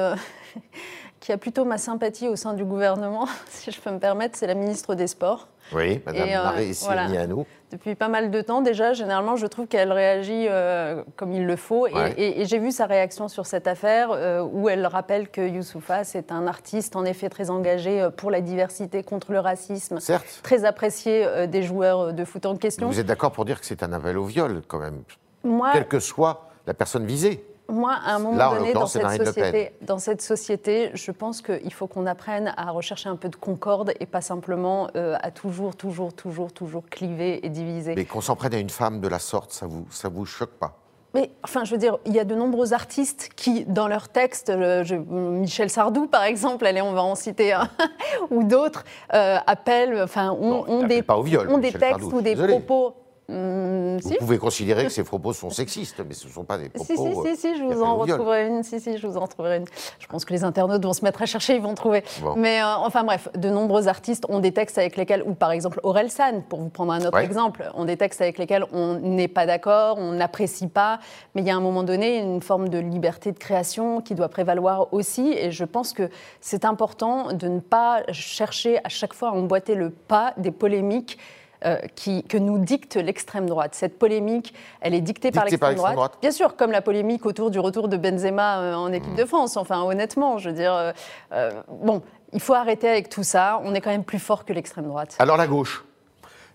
qui 1.20 1.32
a 1.32 1.38
plutôt 1.38 1.64
ma 1.64 1.78
sympathie 1.78 2.28
au 2.28 2.36
sein 2.36 2.54
du 2.54 2.64
gouvernement, 2.64 3.26
si 3.48 3.70
je 3.70 3.80
peux 3.80 3.90
me 3.90 3.98
permettre, 3.98 4.36
c'est 4.38 4.46
la 4.46 4.54
ministre 4.54 4.94
des 4.94 5.06
Sports. 5.06 5.48
Oui, 5.72 6.00
Madame 6.06 6.28
Marie 6.28 7.18
à 7.18 7.26
nous 7.26 7.46
depuis 7.70 7.94
pas 7.94 8.08
mal 8.08 8.30
de 8.30 8.40
temps 8.40 8.60
déjà. 8.60 8.92
Généralement, 8.92 9.36
je 9.36 9.46
trouve 9.46 9.66
qu'elle 9.66 9.92
réagit 9.92 10.46
euh, 10.48 11.02
comme 11.16 11.32
il 11.32 11.46
le 11.46 11.56
faut. 11.56 11.86
Et, 11.86 12.44
j'ai 12.44 12.58
vu 12.58 12.72
sa 12.72 12.86
réaction 12.86 13.28
sur 13.28 13.46
cette 13.46 13.66
affaire 13.66 14.10
euh, 14.10 14.42
où 14.42 14.68
elle 14.68 14.86
rappelle 14.86 15.28
que 15.28 15.46
Youssoufa, 15.46 16.04
c'est 16.04 16.32
un 16.32 16.46
artiste 16.46 16.96
en 16.96 17.04
effet 17.04 17.28
très 17.28 17.50
engagé 17.50 18.00
euh, 18.00 18.10
pour 18.10 18.30
la 18.30 18.40
diversité, 18.40 19.02
contre 19.02 19.32
le 19.32 19.40
racisme. 19.40 20.00
Certes. 20.00 20.40
Très 20.42 20.64
apprécié 20.64 21.46
des 21.46 21.62
joueurs 21.62 22.12
de 22.12 22.24
foot 22.24 22.46
en 22.46 22.56
question. 22.56 22.88
vous 22.88 23.00
êtes 23.00 23.06
d'accord 23.06 23.32
pour 23.32 23.44
dire 23.44 23.60
que 23.60 23.66
c'est 23.66 23.82
un 23.82 23.92
appel 23.92 24.16
au 24.16 24.24
viol 24.24 24.62
quand 24.66 24.78
même? 24.78 25.02
Moi, 25.44 25.70
Quelle 25.72 25.88
que 25.88 26.00
soit 26.00 26.48
la 26.66 26.74
personne 26.74 27.06
visée 27.06 27.44
moi, 27.70 27.98
à 28.04 28.14
un 28.14 28.18
moment 28.18 28.54
donné, 28.54 28.72
dans, 28.72 28.86
cette 28.86 29.24
société, 29.24 29.72
dans 29.82 29.98
cette 29.98 30.22
société, 30.22 30.90
je 30.94 31.10
pense 31.10 31.42
qu'il 31.42 31.72
faut 31.72 31.86
qu'on 31.86 32.06
apprenne 32.06 32.54
à 32.56 32.70
rechercher 32.70 33.08
un 33.08 33.16
peu 33.16 33.28
de 33.28 33.36
concorde 33.36 33.92
et 34.00 34.06
pas 34.06 34.22
simplement 34.22 34.88
euh, 34.96 35.16
à 35.20 35.30
toujours, 35.30 35.76
toujours, 35.76 36.14
toujours, 36.14 36.52
toujours 36.52 36.84
cliver 36.88 37.44
et 37.44 37.50
diviser. 37.50 37.94
Mais 37.94 38.06
qu'on 38.06 38.22
s'en 38.22 38.36
prenne 38.36 38.54
à 38.54 38.58
une 38.58 38.70
femme 38.70 39.00
de 39.00 39.08
la 39.08 39.18
sorte, 39.18 39.52
ça 39.52 39.66
vous, 39.66 39.86
ça 39.90 40.08
vous 40.08 40.24
choque 40.24 40.52
pas? 40.52 40.76
Mais 41.14 41.30
enfin, 41.42 41.64
je 41.64 41.72
veux 41.72 41.78
dire, 41.78 41.98
il 42.06 42.14
y 42.14 42.20
a 42.20 42.24
de 42.24 42.34
nombreux 42.34 42.72
artistes 42.72 43.30
qui, 43.34 43.64
dans 43.64 43.88
leurs 43.88 44.08
textes, 44.08 44.50
Michel 44.50 45.70
Sardou, 45.70 46.06
par 46.06 46.24
exemple, 46.24 46.66
allez, 46.66 46.82
on 46.82 46.92
va 46.92 47.02
en 47.02 47.14
citer 47.14 47.52
un, 47.52 47.68
ou 48.30 48.44
d'autres, 48.44 48.84
euh, 49.14 49.38
appellent, 49.46 50.02
enfin, 50.02 50.30
ont, 50.30 50.86
des, 50.86 51.02
pas 51.02 51.16
au 51.16 51.22
viol, 51.22 51.48
ont 51.50 51.58
des 51.58 51.72
textes 51.72 52.12
ou 52.12 52.20
des 52.20 52.36
propos 52.36 52.94
Mmh, 53.30 53.98
vous 53.98 54.14
pouvez 54.20 54.38
considérer 54.38 54.84
que 54.84 54.88
ces 54.92 55.04
propos 55.04 55.34
sont 55.34 55.50
sexistes, 55.50 56.00
mais 56.06 56.14
ce 56.14 56.26
ne 56.26 56.32
sont 56.32 56.44
pas 56.44 56.56
des 56.56 56.70
propos. 56.70 56.86
Si, 56.86 57.36
si, 57.36 57.36
si, 57.36 57.58
je 57.58 57.62
vous 57.62 57.82
en 57.82 57.96
retrouverai 57.96 58.46
une. 58.46 58.62
Si, 58.62 58.80
si, 58.80 58.96
je 58.96 59.06
vous 59.06 59.18
en 59.18 59.20
retrouverai 59.20 59.58
une. 59.58 59.66
Je 59.98 60.06
pense 60.06 60.24
que 60.24 60.32
les 60.32 60.44
internautes 60.44 60.82
vont 60.82 60.94
se 60.94 61.04
mettre 61.04 61.20
à 61.20 61.26
chercher, 61.26 61.56
ils 61.56 61.60
vont 61.60 61.74
trouver. 61.74 62.02
Mais 62.36 62.62
euh, 62.62 62.76
enfin 62.76 63.04
bref, 63.04 63.28
de 63.36 63.50
nombreux 63.50 63.86
artistes 63.86 64.24
ont 64.30 64.40
des 64.40 64.52
textes 64.52 64.78
avec 64.78 64.96
lesquels, 64.96 65.22
ou 65.26 65.34
par 65.34 65.50
exemple 65.50 65.78
Aurel 65.82 66.10
San, 66.10 66.42
pour 66.42 66.60
vous 66.60 66.70
prendre 66.70 66.92
un 66.92 67.04
autre 67.04 67.18
exemple, 67.18 67.70
ont 67.74 67.84
des 67.84 67.98
textes 67.98 68.22
avec 68.22 68.38
lesquels 68.38 68.64
on 68.72 68.94
n'est 68.94 69.28
pas 69.28 69.44
d'accord, 69.44 69.98
on 69.98 70.12
n'apprécie 70.12 70.68
pas, 70.68 70.98
mais 71.34 71.42
il 71.42 71.46
y 71.46 71.50
a 71.50 71.56
un 71.56 71.60
moment 71.60 71.82
donné 71.82 72.18
une 72.18 72.40
forme 72.40 72.70
de 72.70 72.78
liberté 72.78 73.32
de 73.32 73.38
création 73.38 74.00
qui 74.00 74.14
doit 74.14 74.28
prévaloir 74.28 74.92
aussi. 74.94 75.34
Et 75.34 75.50
je 75.50 75.64
pense 75.64 75.92
que 75.92 76.08
c'est 76.40 76.64
important 76.64 77.34
de 77.34 77.48
ne 77.48 77.60
pas 77.60 78.04
chercher 78.10 78.78
à 78.84 78.88
chaque 78.88 79.12
fois 79.12 79.28
à 79.28 79.32
emboîter 79.32 79.74
le 79.74 79.90
pas 79.90 80.32
des 80.38 80.50
polémiques 80.50 81.18
euh, 81.64 81.76
qui, 81.96 82.22
que 82.22 82.36
nous 82.36 82.58
dicte 82.58 82.94
l'extrême 82.94 83.48
droite. 83.48 83.74
Cette 83.74 83.98
polémique, 83.98 84.54
elle 84.80 84.94
est 84.94 85.00
dictée, 85.00 85.32
par 85.32 85.44
l'extrême 85.44 85.74
droite. 85.74 86.18
Bien 86.20 86.30
sûr, 86.30 86.54
comme 86.54 86.70
la 86.70 86.82
polémique 86.82 87.26
autour 87.26 87.50
du 87.50 87.58
retour 87.58 87.88
de 87.88 87.96
Benzema 87.96 88.60
euh, 88.60 88.74
en 88.74 88.92
équipe 88.92 89.16
de 89.16 89.24
France. 89.24 89.56
Enfin, 89.56 89.82
honnêtement, 89.82 90.38
je 90.38 90.50
veux 90.50 90.54
dire, 90.54 90.92
euh, 91.32 91.50
bon, 91.68 92.02
il 92.32 92.40
faut 92.40 92.54
arrêter 92.54 92.88
avec 92.88 93.08
tout 93.08 93.24
ça. 93.24 93.60
On 93.64 93.74
est 93.74 93.80
quand 93.80 93.90
même 93.90 94.04
plus 94.04 94.20
fort 94.20 94.44
que 94.44 94.52
l'extrême 94.52 94.86
droite. 94.86 95.16
Alors 95.18 95.36
la 95.36 95.48
gauche. 95.48 95.84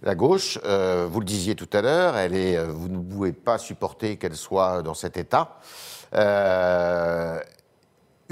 La 0.04 0.16
gauche, 0.16 0.58
vous 0.64 1.20
le 1.20 1.26
disiez 1.26 1.56
tout 1.56 1.70
à 1.74 1.82
l'heure, 1.82 2.18
elle 2.18 2.36
est, 2.36 2.62
vous 2.62 2.90
ne 2.90 3.02
pouvez 3.02 3.32
pas 3.32 3.58
supporter 3.58 4.18
qu'elle 4.18 4.36
soit 4.36 4.82
dans 4.82 4.94
cet 4.94 5.16
état. 5.16 5.58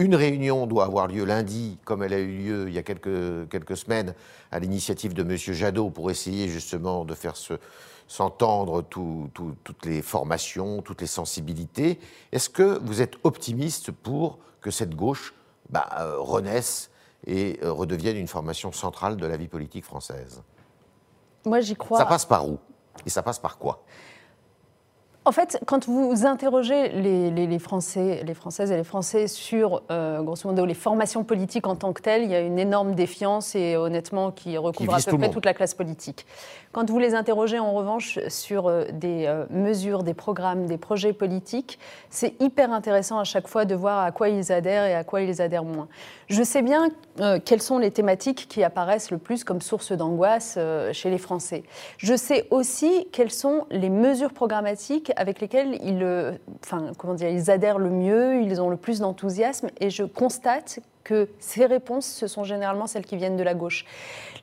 Une 0.02 0.16
réunion 0.16 0.66
doit 0.66 0.86
avoir 0.86 1.06
lieu 1.06 1.24
lundi, 1.26 1.78
comme 1.86 2.02
elle 2.02 2.14
a 2.14 2.18
eu 2.18 2.36
lieu 2.36 2.68
il 2.68 2.74
y 2.74 2.80
a 2.80 2.82
quelques, 2.82 3.48
quelques 3.52 3.78
semaines, 3.78 4.16
à 4.52 4.58
l'initiative 4.58 5.14
de 5.14 5.22
M. 5.22 5.38
Jadot, 5.38 5.92
pour 5.92 6.10
essayer 6.10 6.48
justement 6.48 7.06
de 7.06 7.14
faire 7.14 7.36
s'entendre 8.08 8.82
toutes 8.82 9.86
les 9.86 10.02
formations, 10.02 10.82
toutes 10.82 11.02
les 11.02 11.08
sensibilités. 11.08 12.00
Est-ce 12.32 12.50
que 12.50 12.80
vous 12.84 13.04
êtes 13.04 13.14
optimiste 13.24 13.92
pour 13.92 14.40
que 14.60 14.72
cette 14.72 14.96
gauche 14.96 15.36
bah, 15.70 15.88
euh, 16.00 16.18
renaisse 16.18 16.90
et 17.28 17.60
euh, 17.62 17.72
redevienne 17.72 18.18
une 18.18 18.28
formation 18.28 18.72
centrale 18.72 19.18
de 19.18 19.28
la 19.28 19.38
vie 19.38 19.48
politique 19.48 19.86
française? 19.86 20.42
Moi, 21.46 21.60
j'y 21.60 21.76
crois. 21.76 22.00
Ça 22.00 22.08
passe 22.08 22.26
par 22.26 22.50
où? 22.50 22.58
Et 23.06 23.12
ça 23.12 23.22
passe 23.22 23.38
par 23.38 23.60
quoi? 23.60 23.84
En 25.24 25.32
fait, 25.32 25.60
quand 25.68 25.88
vous 25.88 26.26
interrogez 26.26 26.90
les, 26.90 27.60
Français, 27.60 28.24
les 28.26 28.34
Françaises 28.34 28.72
et 28.72 28.76
les 28.76 28.84
Français 28.84 29.28
sur, 29.28 29.84
euh, 29.92 30.24
grosso 30.24 30.50
modo, 30.50 30.66
les 30.66 30.74
formations 30.74 31.24
politiques 31.24 31.68
en 31.68 31.76
tant 31.76 31.94
que 31.94 32.02
telles, 32.02 32.24
il 32.24 32.32
y 32.32 32.36
a 32.36 32.40
une 32.40 32.58
énorme 32.58 32.96
défiance 32.96 33.54
et 33.54 33.78
honnêtement 33.78 34.32
qui 34.32 34.58
recouvre 34.58 34.96
à 34.96 34.98
peu 34.98 35.18
près 35.20 35.30
toute 35.30 35.46
la 35.46 35.54
classe 35.54 35.76
politique. 35.76 36.26
Quand 36.72 36.90
vous 36.90 36.98
les 36.98 37.14
interrogez 37.14 37.60
en 37.60 37.72
revanche 37.72 38.18
sur 38.30 38.68
euh, 38.68 38.86
des 38.94 39.26
euh, 39.28 39.46
mesures, 39.52 40.02
des 40.02 40.16
programmes, 40.16 40.66
des 40.66 40.80
projets 40.80 41.14
politiques, 41.14 41.78
c'est 42.10 42.34
hyper 42.42 42.74
intéressant 42.74 43.20
à 43.20 43.24
chaque 43.24 43.48
fois 43.48 43.66
de 43.66 43.76
voir 43.76 44.04
à 44.04 44.12
quoi 44.12 44.30
ils 44.30 44.52
adhèrent 44.52 44.86
et 44.86 44.96
à 44.96 45.04
quoi 45.04 45.22
ils 45.22 45.40
adhèrent 45.40 45.66
moins. 45.66 45.88
Je 46.30 46.42
sais 46.42 46.64
bien 46.64 46.90
quelles 47.46 47.62
sont 47.62 47.78
les 47.78 47.92
thématiques 47.92 48.48
qui 48.48 48.64
apparaissent 48.64 49.12
le 49.12 49.18
plus 49.18 49.44
comme 49.44 49.60
source 49.60 49.92
d'angoisse 49.92 50.58
chez 50.94 51.10
les 51.10 51.18
Français. 51.18 51.64
Je 51.98 52.16
sais 52.16 52.48
aussi 52.52 53.06
quelles 53.12 53.32
sont 53.32 53.66
les 53.70 53.90
mesures 53.90 54.32
programmatiques 54.32 55.11
avec 55.16 55.42
lesquels 55.42 55.80
ils, 55.84 56.04
euh, 56.04 56.34
comment 56.98 57.14
dire, 57.14 57.30
ils 57.30 57.50
adhèrent 57.52 57.80
le 57.80 57.90
mieux, 57.90 58.42
ils 58.42 58.62
ont 58.62 58.70
le 58.70 58.78
plus 58.78 59.00
d'enthousiasme. 59.00 59.70
Et 59.80 59.90
je 59.90 60.04
constate 60.04 60.80
que 61.04 61.30
ces 61.40 61.66
réponses, 61.66 62.06
ce 62.06 62.28
sont 62.28 62.44
généralement 62.44 62.88
celles 62.88 63.06
qui 63.06 63.18
viennent 63.18 63.38
de 63.38 63.44
la 63.44 63.54
gauche. 63.54 63.86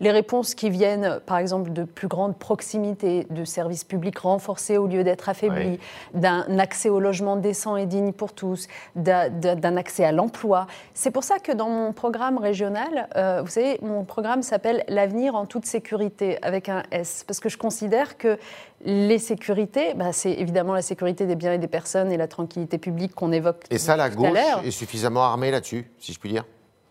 Les 0.00 0.10
réponses 0.10 0.54
qui 0.54 0.70
viennent, 0.70 1.20
par 1.26 1.38
exemple, 1.38 1.72
de 1.72 1.84
plus 1.84 2.08
grande 2.08 2.36
proximité, 2.36 3.26
de 3.30 3.44
services 3.44 3.84
publics 3.84 4.18
renforcés 4.18 4.78
au 4.78 4.86
lieu 4.86 5.02
d'être 5.02 5.28
affaiblis, 5.28 5.80
d'un 6.14 6.58
accès 6.58 6.88
au 6.88 7.00
logement 7.00 7.36
décent 7.36 7.76
et 7.76 7.86
digne 7.86 8.12
pour 8.12 8.32
tous, 8.32 8.68
d'un 8.94 9.76
accès 9.76 10.04
à 10.04 10.12
l'emploi. 10.12 10.66
C'est 10.94 11.10
pour 11.10 11.24
ça 11.24 11.38
que 11.38 11.52
dans 11.52 11.68
mon 11.68 11.92
programme 11.92 12.38
régional, 12.38 13.08
euh, 13.16 13.42
vous 13.42 13.50
savez, 13.50 13.78
mon 13.82 14.04
programme 14.04 14.42
s'appelle 14.42 14.84
L'avenir 14.88 15.34
en 15.34 15.46
toute 15.46 15.66
sécurité, 15.66 16.38
avec 16.42 16.68
un 16.68 16.82
S, 16.90 17.24
parce 17.26 17.40
que 17.40 17.48
je 17.48 17.58
considère 17.58 18.16
que 18.16 18.38
les 18.84 19.18
sécurités, 19.18 19.94
bah, 19.94 20.12
c'est 20.12 20.32
évidemment 20.32 20.74
la 20.74 20.82
sécurité 20.82 21.26
des 21.26 21.34
biens 21.34 21.52
et 21.52 21.58
des 21.58 21.68
personnes 21.68 22.12
et 22.12 22.16
la 22.16 22.28
tranquillité 22.28 22.78
publique 22.78 23.14
qu'on 23.14 23.32
évoque. 23.32 23.64
Et 23.70 23.78
ça, 23.78 23.96
la 23.96 24.10
gauche 24.10 24.28
est 24.64 24.70
suffisamment 24.70 25.24
armée 25.24 25.50
là-dessus, 25.50 25.90
si 25.98 26.12
je 26.12 26.20
puis 26.20 26.30
dire? 26.30 26.44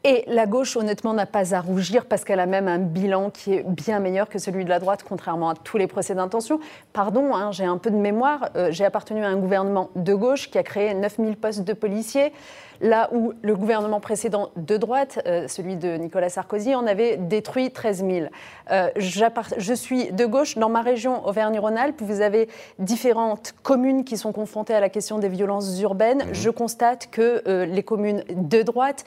Et 0.07 0.23
la 0.27 0.45
gauche, 0.45 0.77
honnêtement, 0.77 1.13
n'a 1.13 1.25
pas 1.25 1.53
à 1.53 1.59
rougir 1.59 2.05
parce 2.05 2.23
qu'elle 2.23 2.39
a 2.39 2.45
même 2.45 2.69
un 2.69 2.79
bilan 2.79 3.29
qui 3.29 3.55
est 3.55 3.63
bien 3.67 3.99
meilleur 3.99 4.29
que 4.29 4.39
celui 4.39 4.63
de 4.63 4.69
la 4.69 4.79
droite, 4.79 5.03
contrairement 5.03 5.49
à 5.49 5.53
tous 5.53 5.77
les 5.77 5.87
procès 5.87 6.15
d'intention. 6.15 6.61
Pardon, 6.93 7.35
hein, 7.35 7.51
j'ai 7.51 7.65
un 7.65 7.77
peu 7.77 7.91
de 7.91 7.97
mémoire. 7.97 8.49
Euh, 8.55 8.69
j'ai 8.71 8.85
appartenu 8.85 9.21
à 9.25 9.27
un 9.27 9.35
gouvernement 9.35 9.89
de 9.97 10.13
gauche 10.13 10.49
qui 10.49 10.57
a 10.57 10.63
créé 10.63 10.93
9000 10.93 11.35
postes 11.35 11.65
de 11.65 11.73
policiers 11.73 12.31
là 12.81 13.09
où 13.13 13.33
le 13.41 13.55
gouvernement 13.55 13.99
précédent 13.99 14.49
de 14.55 14.77
droite, 14.77 15.19
euh, 15.25 15.47
celui 15.47 15.75
de 15.75 15.95
Nicolas 15.97 16.29
Sarkozy, 16.29 16.75
en 16.75 16.87
avait 16.87 17.17
détruit 17.17 17.71
13 17.71 18.05
000. 18.05 18.27
Euh, 18.71 18.89
je 18.97 19.73
suis 19.73 20.11
de 20.11 20.25
gauche. 20.25 20.57
Dans 20.57 20.69
ma 20.69 20.81
région 20.81 21.25
Auvergne-Rhône-Alpes, 21.27 22.01
vous 22.01 22.21
avez 22.21 22.49
différentes 22.79 23.53
communes 23.63 24.03
qui 24.03 24.17
sont 24.17 24.31
confrontées 24.31 24.73
à 24.73 24.79
la 24.79 24.89
question 24.89 25.19
des 25.19 25.29
violences 25.29 25.79
urbaines. 25.81 26.25
Je 26.31 26.49
constate 26.49 27.09
que 27.09 27.43
euh, 27.47 27.65
les 27.65 27.83
communes 27.83 28.23
de 28.29 28.61
droite 28.61 29.05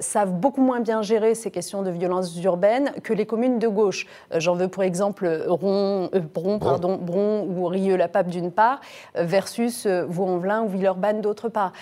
savent 0.00 0.32
beaucoup 0.32 0.60
moins 0.60 0.80
bien 0.80 1.02
gérer 1.02 1.34
ces 1.34 1.50
questions 1.50 1.82
de 1.82 1.90
violences 1.90 2.36
urbaines 2.42 2.92
que 3.02 3.12
les 3.12 3.26
communes 3.26 3.58
de 3.58 3.68
gauche. 3.68 4.06
J'en 4.34 4.54
veux 4.54 4.68
pour 4.68 4.82
exemple 4.82 5.44
Ron, 5.46 6.10
Bron, 6.34 6.58
pardon, 6.58 6.98
Bron 7.00 7.46
ou 7.48 7.66
Rieux-la-Pape 7.66 8.28
d'une 8.28 8.50
part, 8.50 8.80
versus 9.14 9.86
Vaux-en-Velin 9.86 10.62
ou 10.62 10.68
Villeurbanne 10.68 11.20
d'autre 11.20 11.48
part. 11.48 11.72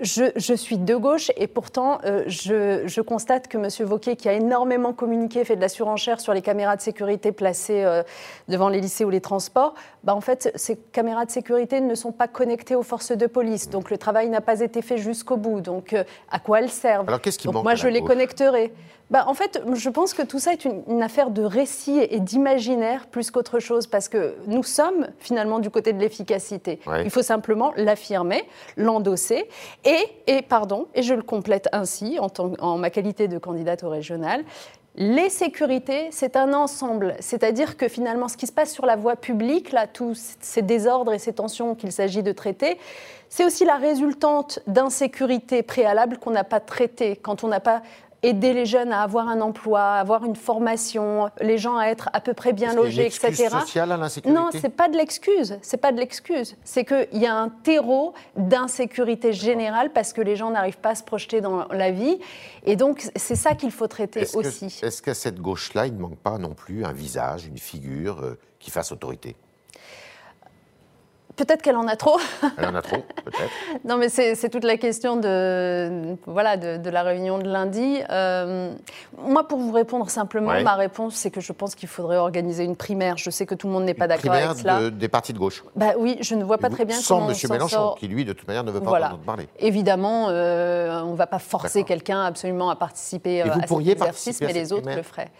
je, 0.00 0.30
je 0.36 0.54
suis 0.54 0.63
de 0.72 0.96
gauche 0.96 1.30
et 1.36 1.46
pourtant, 1.46 1.98
euh, 2.04 2.24
je, 2.26 3.00
constate 3.00 3.48
que 3.48 3.58
M. 3.58 3.68
Vauquier, 3.86 4.16
qui 4.16 4.28
a 4.28 4.32
énormément 4.32 4.92
communiqué, 4.92 5.44
fait 5.44 5.56
de 5.56 5.60
la 5.60 5.68
surenchère 5.68 6.20
sur 6.20 6.32
les 6.32 6.42
caméras 6.42 6.76
de 6.76 6.80
sécurité 6.80 7.32
placées 7.32 7.84
euh, 7.84 8.02
devant 8.48 8.68
les 8.68 8.80
lycées 8.80 9.04
ou 9.04 9.10
les 9.10 9.20
transports, 9.20 9.74
bah, 10.02 10.14
en 10.14 10.20
fait, 10.20 10.50
ces 10.54 10.76
caméras 10.76 11.24
de 11.26 11.30
sécurité 11.30 11.80
ne 11.80 11.94
sont 11.94 12.12
pas 12.12 12.28
connectées 12.28 12.74
aux 12.74 12.82
forces 12.82 13.12
de 13.12 13.26
police. 13.26 13.68
Donc 13.68 13.90
le 13.90 13.98
travail 13.98 14.28
n'a 14.28 14.40
pas 14.40 14.60
été 14.60 14.82
fait 14.82 14.98
jusqu'au 14.98 15.36
bout. 15.36 15.60
Donc 15.60 15.92
euh, 15.92 16.04
à 16.30 16.38
quoi 16.38 16.60
elles 16.60 16.70
servent? 16.70 17.08
Alors 17.08 17.20
qu'est-ce 17.20 17.38
qui 17.38 17.48
manque 17.48 17.64
Moi, 17.64 17.74
je 17.74 17.88
les 17.88 18.02
connecterai. 18.02 18.72
Bah, 19.10 19.24
en 19.28 19.34
fait, 19.34 19.62
je 19.74 19.90
pense 19.90 20.14
que 20.14 20.22
tout 20.22 20.38
ça 20.38 20.52
est 20.52 20.64
une, 20.64 21.02
affaire 21.02 21.30
de 21.30 21.42
récit 21.42 21.98
et 21.98 22.20
d'imaginaire 22.20 23.06
plus 23.06 23.30
qu'autre 23.30 23.58
chose, 23.58 23.86
parce 23.86 24.08
que 24.08 24.34
nous 24.46 24.62
sommes 24.62 25.08
finalement 25.18 25.58
du 25.58 25.70
côté 25.70 25.92
de 25.92 26.00
l'efficacité. 26.00 26.80
Il 27.04 27.10
faut 27.10 27.22
simplement 27.22 27.72
l'affirmer, 27.76 28.44
l'endosser, 28.76 29.48
et, 29.84 30.04
et, 30.26 30.42
pardon, 30.42 30.88
et 30.94 31.02
je 31.02 31.14
le 31.14 31.22
complète 31.22 31.68
ainsi, 31.72 32.18
en, 32.18 32.28
en 32.60 32.78
ma 32.78 32.90
qualité 32.90 33.28
de 33.28 33.38
candidate 33.38 33.84
au 33.84 33.90
régional, 33.90 34.42
les 34.96 35.28
sécurités, 35.28 36.08
c'est 36.12 36.36
un 36.36 36.54
ensemble. 36.54 37.16
C'est-à-dire 37.18 37.76
que 37.76 37.88
finalement, 37.88 38.28
ce 38.28 38.36
qui 38.36 38.46
se 38.46 38.52
passe 38.52 38.72
sur 38.72 38.86
la 38.86 38.94
voie 38.94 39.16
publique, 39.16 39.72
là, 39.72 39.88
tous 39.88 40.36
ces 40.40 40.62
désordres 40.62 41.12
et 41.12 41.18
ces 41.18 41.32
tensions 41.32 41.74
qu'il 41.74 41.90
s'agit 41.90 42.22
de 42.22 42.30
traiter, 42.30 42.78
c'est 43.28 43.44
aussi 43.44 43.64
la 43.64 43.74
résultante 43.74 44.60
d'insécurité 44.68 45.64
préalable 45.64 46.18
qu'on 46.18 46.30
n'a 46.30 46.44
pas 46.44 46.60
traitée, 46.60 47.16
quand 47.16 47.42
on 47.42 47.48
n'a 47.48 47.58
pas 47.58 47.82
aider 48.24 48.54
les 48.54 48.66
jeunes 48.66 48.92
à 48.92 49.02
avoir 49.02 49.28
un 49.28 49.40
emploi, 49.40 49.80
à 49.80 50.00
avoir 50.00 50.24
une 50.24 50.36
formation, 50.36 51.30
les 51.40 51.58
gens 51.58 51.76
à 51.76 51.86
être 51.86 52.08
à 52.12 52.20
peu 52.20 52.32
près 52.32 52.52
bien 52.52 52.74
logés, 52.74 53.06
etc. 53.06 53.48
sociale 53.60 53.92
à 53.92 53.96
l'insécurité 53.96 54.40
Non, 54.40 54.48
c'est 54.52 54.70
pas 54.70 54.88
de 54.88 54.96
l'excuse. 54.96 55.58
C'est 55.62 55.76
pas 55.76 55.92
de 55.92 55.98
l'excuse. 55.98 56.56
C'est 56.64 56.84
qu'il 56.84 57.20
y 57.20 57.26
a 57.26 57.36
un 57.36 57.50
terreau 57.50 58.14
d'insécurité 58.36 59.32
générale 59.32 59.92
parce 59.92 60.12
que 60.12 60.22
les 60.22 60.36
gens 60.36 60.50
n'arrivent 60.50 60.78
pas 60.78 60.90
à 60.90 60.94
se 60.94 61.04
projeter 61.04 61.40
dans 61.40 61.68
la 61.68 61.90
vie. 61.90 62.18
Et 62.64 62.76
donc, 62.76 63.06
c'est 63.14 63.36
ça 63.36 63.54
qu'il 63.54 63.70
faut 63.70 63.88
traiter 63.88 64.26
aussi. 64.34 64.80
Est-ce 64.82 65.02
qu'à 65.02 65.14
cette 65.14 65.40
gauche-là, 65.40 65.86
il 65.86 65.94
ne 65.94 66.00
manque 66.00 66.18
pas 66.18 66.38
non 66.38 66.54
plus 66.54 66.84
un 66.84 66.92
visage, 66.92 67.46
une 67.46 67.58
figure 67.58 68.20
euh, 68.22 68.38
qui 68.58 68.70
fasse 68.70 68.90
autorité? 68.90 69.36
Peut-être 71.36 71.62
qu'elle 71.62 71.76
en 71.76 71.88
a 71.88 71.96
trop. 71.96 72.18
Elle 72.56 72.66
en 72.66 72.74
a 72.74 72.82
trop, 72.82 73.02
peut-être. 73.24 73.50
non, 73.84 73.96
mais 73.96 74.08
c'est 74.08 74.48
toute 74.48 74.64
la 74.64 74.76
question 74.76 75.16
de, 75.16 76.16
voilà, 76.26 76.56
de, 76.56 76.90
la 76.90 77.02
réunion 77.02 77.38
de 77.38 77.48
lundi. 77.48 77.98
Euh, 78.10 78.72
moi, 79.18 79.48
pour 79.48 79.58
vous 79.58 79.72
répondre 79.72 80.08
simplement, 80.10 80.60
ma 80.62 80.74
réponse, 80.74 81.14
c'est 81.14 81.30
que 81.30 81.40
je 81.40 81.52
pense 81.52 81.74
qu'il 81.74 81.88
faudrait 81.88 82.18
organiser 82.18 82.64
une 82.64 82.76
primaire. 82.76 83.16
Je 83.16 83.30
sais 83.30 83.46
que 83.46 83.54
tout 83.54 83.66
le 83.66 83.72
monde 83.72 83.84
n'est 83.84 83.94
pas 83.94 84.06
d'accord 84.06 84.32
avec 84.32 84.58
cela. 84.58 84.80
De, 84.80 84.90
des 84.90 85.08
partis 85.08 85.32
de 85.32 85.38
gauche 85.38 85.64
bah, 85.74 85.94
Oui, 85.98 86.18
je 86.20 86.34
ne 86.34 86.44
vois 86.44 86.58
pas 86.58 86.70
très 86.70 86.84
bien 86.84 86.96
sans 86.96 87.28
M. 87.28 87.36
Mélenchon, 87.50 87.94
qui 87.98 88.06
lui, 88.06 88.24
de 88.24 88.32
toute 88.32 88.46
manière, 88.46 88.64
ne 88.64 88.70
veut 88.70 88.80
pas 88.80 88.88
voilà. 88.88 89.16
parler. 89.26 89.48
Évidemment, 89.58 90.28
euh, 90.28 91.02
on 91.02 91.12
ne 91.12 91.16
va 91.16 91.26
pas 91.26 91.38
forcer 91.38 91.84
quelqu'un 91.84 92.22
absolument 92.22 92.70
à 92.70 92.76
participer 92.76 93.42
euh, 93.42 93.46
à 93.46 93.66
cet 93.66 93.88
exercice, 93.88 94.40
mais 94.40 94.52
les 94.52 94.72
autres 94.72 94.90
le 94.94 95.02
feraient. 95.02 95.30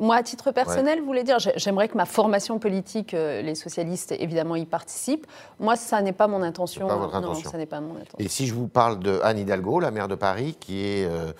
Moi, 0.00 0.16
à 0.16 0.22
titre 0.24 0.50
personnel, 0.50 1.00
vous 1.00 1.06
voulez 1.06 1.22
dire, 1.22 1.38
j'aimerais 1.38 1.88
que 1.88 1.96
ma 1.96 2.04
formation 2.04 2.58
politique, 2.58 3.14
euh, 3.14 3.42
les 3.42 3.54
socialistes, 3.54 4.12
évidemment, 4.12 4.56
y 4.56 4.66
participent. 4.66 5.26
Moi, 5.60 5.76
ça 5.76 6.02
n'est 6.02 6.12
pas 6.12 6.26
mon 6.26 6.42
intention. 6.42 6.88
Pas 6.88 6.96
votre 6.96 7.14
intention. 7.14 7.44
Non, 7.44 7.50
ça 7.50 7.58
n'est 7.58 7.66
pas 7.66 7.80
mon 7.80 7.94
intention. 7.94 8.18
Et 8.18 8.28
si 8.28 8.46
je 8.46 8.54
vous 8.54 8.66
parle 8.66 8.98
de 8.98 9.20
Anne 9.22 9.38
Hidalgo, 9.38 9.78
la 9.78 9.92
maire 9.92 10.08
de 10.08 10.16
Paris, 10.16 10.56
qui 10.58 10.84
est 10.84 11.04
euh, 11.04 11.32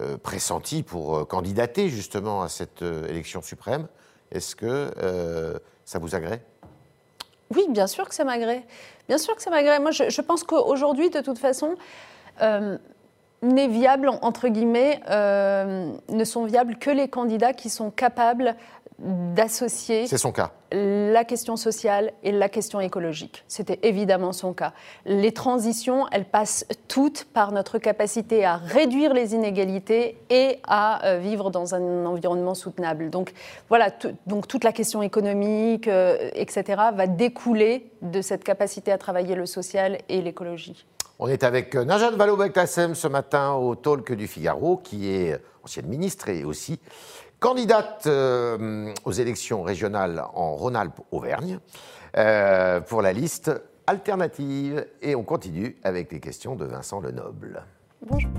euh, 0.00 0.16
pressentie 0.16 0.82
pour 0.82 1.28
candidater 1.28 1.90
justement 1.90 2.42
à 2.42 2.48
cette 2.48 2.82
élection 2.82 3.42
suprême, 3.42 3.86
est-ce 4.32 4.56
que 4.56 4.90
ça 5.84 5.98
vous 5.98 6.14
agrée? 6.14 6.40
Oui, 7.54 7.66
bien 7.68 7.88
sûr 7.88 8.08
que 8.08 8.14
ça 8.14 8.24
m'agrée. 8.24 8.64
Bien 9.08 9.18
sûr 9.18 9.34
que 9.34 9.42
ça 9.42 9.50
m'agrée. 9.50 9.78
Moi, 9.80 9.90
je, 9.90 10.08
je 10.08 10.20
pense 10.20 10.44
qu'aujourd'hui, 10.44 11.10
de 11.10 11.20
toute 11.20 11.38
façon, 11.38 11.74
n'est 13.42 13.68
viable, 13.68 14.10
entre 14.22 14.48
guillemets, 14.48 15.00
euh, 15.10 15.92
ne 16.08 16.24
sont 16.24 16.44
viables 16.44 16.76
que 16.76 16.90
les 16.90 17.08
candidats 17.08 17.52
qui 17.52 17.70
sont 17.70 17.90
capables 17.90 18.56
d'associer 19.00 20.06
son 20.06 20.30
cas. 20.30 20.50
la 20.72 21.24
question 21.24 21.56
sociale 21.56 22.12
et 22.22 22.32
la 22.32 22.50
question 22.50 22.80
écologique. 22.80 23.44
C'était 23.48 23.78
évidemment 23.82 24.32
son 24.32 24.52
cas. 24.52 24.74
Les 25.06 25.32
transitions, 25.32 26.06
elles 26.12 26.26
passent 26.26 26.66
toutes 26.86 27.24
par 27.24 27.52
notre 27.52 27.78
capacité 27.78 28.44
à 28.44 28.56
réduire 28.56 29.14
les 29.14 29.34
inégalités 29.34 30.18
et 30.28 30.58
à 30.68 31.06
euh, 31.06 31.18
vivre 31.18 31.50
dans 31.50 31.74
un 31.74 32.04
environnement 32.04 32.54
soutenable. 32.54 33.08
Donc 33.08 33.32
voilà, 33.70 33.88
donc 34.26 34.46
toute 34.46 34.64
la 34.64 34.72
question 34.72 35.00
économique, 35.00 35.88
euh, 35.88 36.28
etc., 36.34 36.82
va 36.94 37.06
découler 37.06 37.90
de 38.02 38.20
cette 38.20 38.44
capacité 38.44 38.92
à 38.92 38.98
travailler 38.98 39.34
le 39.34 39.46
social 39.46 39.98
et 40.10 40.20
l'écologie. 40.20 40.84
On 41.22 41.28
est 41.28 41.44
avec 41.44 41.74
euh, 41.74 41.84
Najat 41.84 42.12
Vallaud-Belkacem 42.12 42.94
ce 42.94 43.06
matin 43.06 43.52
au 43.52 43.74
Talk 43.74 44.10
du 44.14 44.26
Figaro, 44.26 44.78
qui 44.78 45.10
est 45.10 45.38
ancienne 45.62 45.86
ministre 45.86 46.30
et 46.30 46.44
aussi 46.44 46.80
candidate 47.38 48.04
euh, 48.06 48.90
aux 49.04 49.12
élections 49.12 49.62
régionales 49.62 50.24
en 50.32 50.54
Rhône-Alpes-Auvergne 50.54 51.58
euh, 52.16 52.80
pour 52.80 53.02
la 53.02 53.12
liste 53.12 53.52
alternative. 53.86 54.86
Et 55.02 55.14
on 55.14 55.22
continue 55.22 55.76
avec 55.84 56.10
les 56.10 56.20
questions 56.20 56.56
de 56.56 56.64
Vincent 56.64 57.00
Lenoble. 57.00 57.64
Bonjour. 58.00 58.30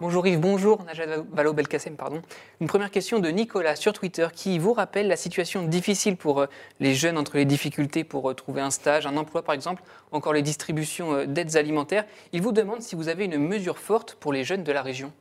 Bonjour 0.00 0.26
Yves, 0.26 0.40
bonjour 0.40 0.82
Najat 0.84 1.18
Vallaud-Belkacem, 1.30 1.96
pardon. 1.96 2.22
Une 2.60 2.66
première 2.66 2.90
question 2.90 3.18
de 3.18 3.28
Nicolas 3.28 3.76
sur 3.76 3.92
Twitter 3.92 4.28
qui 4.34 4.58
vous 4.58 4.72
rappelle 4.72 5.08
la 5.08 5.16
situation 5.16 5.62
difficile 5.62 6.16
pour 6.16 6.40
euh, 6.40 6.46
les 6.80 6.94
jeunes 6.94 7.18
entre 7.18 7.36
les 7.36 7.44
difficultés 7.44 8.02
pour 8.02 8.30
euh, 8.30 8.34
trouver 8.34 8.62
un 8.62 8.70
stage, 8.70 9.06
un 9.06 9.16
emploi 9.16 9.42
par 9.42 9.54
exemple, 9.54 9.82
encore 10.10 10.32
les 10.32 10.42
distributions 10.42 11.12
euh, 11.12 11.26
d'aides 11.26 11.56
alimentaires. 11.56 12.06
Il 12.32 12.40
vous 12.40 12.52
demande 12.52 12.80
si 12.80 12.96
vous 12.96 13.08
avez 13.08 13.26
une 13.26 13.38
mesure 13.38 13.78
forte 13.78 14.14
pour 14.14 14.32
les 14.32 14.44
jeunes 14.44 14.64
de 14.64 14.72
la 14.72 14.80
région. 14.80 15.12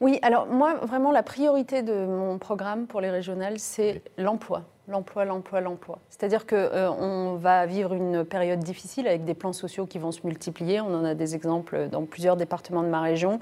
Oui, 0.00 0.18
alors 0.22 0.46
moi, 0.46 0.74
vraiment, 0.82 1.12
la 1.12 1.22
priorité 1.22 1.82
de 1.82 2.04
mon 2.04 2.38
programme 2.38 2.86
pour 2.86 3.00
les 3.00 3.10
régionales, 3.10 3.58
c'est 3.58 4.02
l'emploi. 4.18 4.62
L'emploi, 4.86 5.24
l'emploi, 5.24 5.60
l'emploi. 5.60 5.98
C'est-à-dire 6.10 6.46
qu'on 6.46 6.56
euh, 6.56 7.36
va 7.38 7.64
vivre 7.64 7.94
une 7.94 8.24
période 8.24 8.58
difficile 8.58 9.06
avec 9.08 9.24
des 9.24 9.32
plans 9.32 9.54
sociaux 9.54 9.86
qui 9.86 9.98
vont 9.98 10.12
se 10.12 10.20
multiplier. 10.24 10.80
On 10.80 10.94
en 10.94 11.04
a 11.04 11.14
des 11.14 11.34
exemples 11.34 11.88
dans 11.90 12.04
plusieurs 12.04 12.36
départements 12.36 12.82
de 12.82 12.88
ma 12.88 13.00
région 13.00 13.38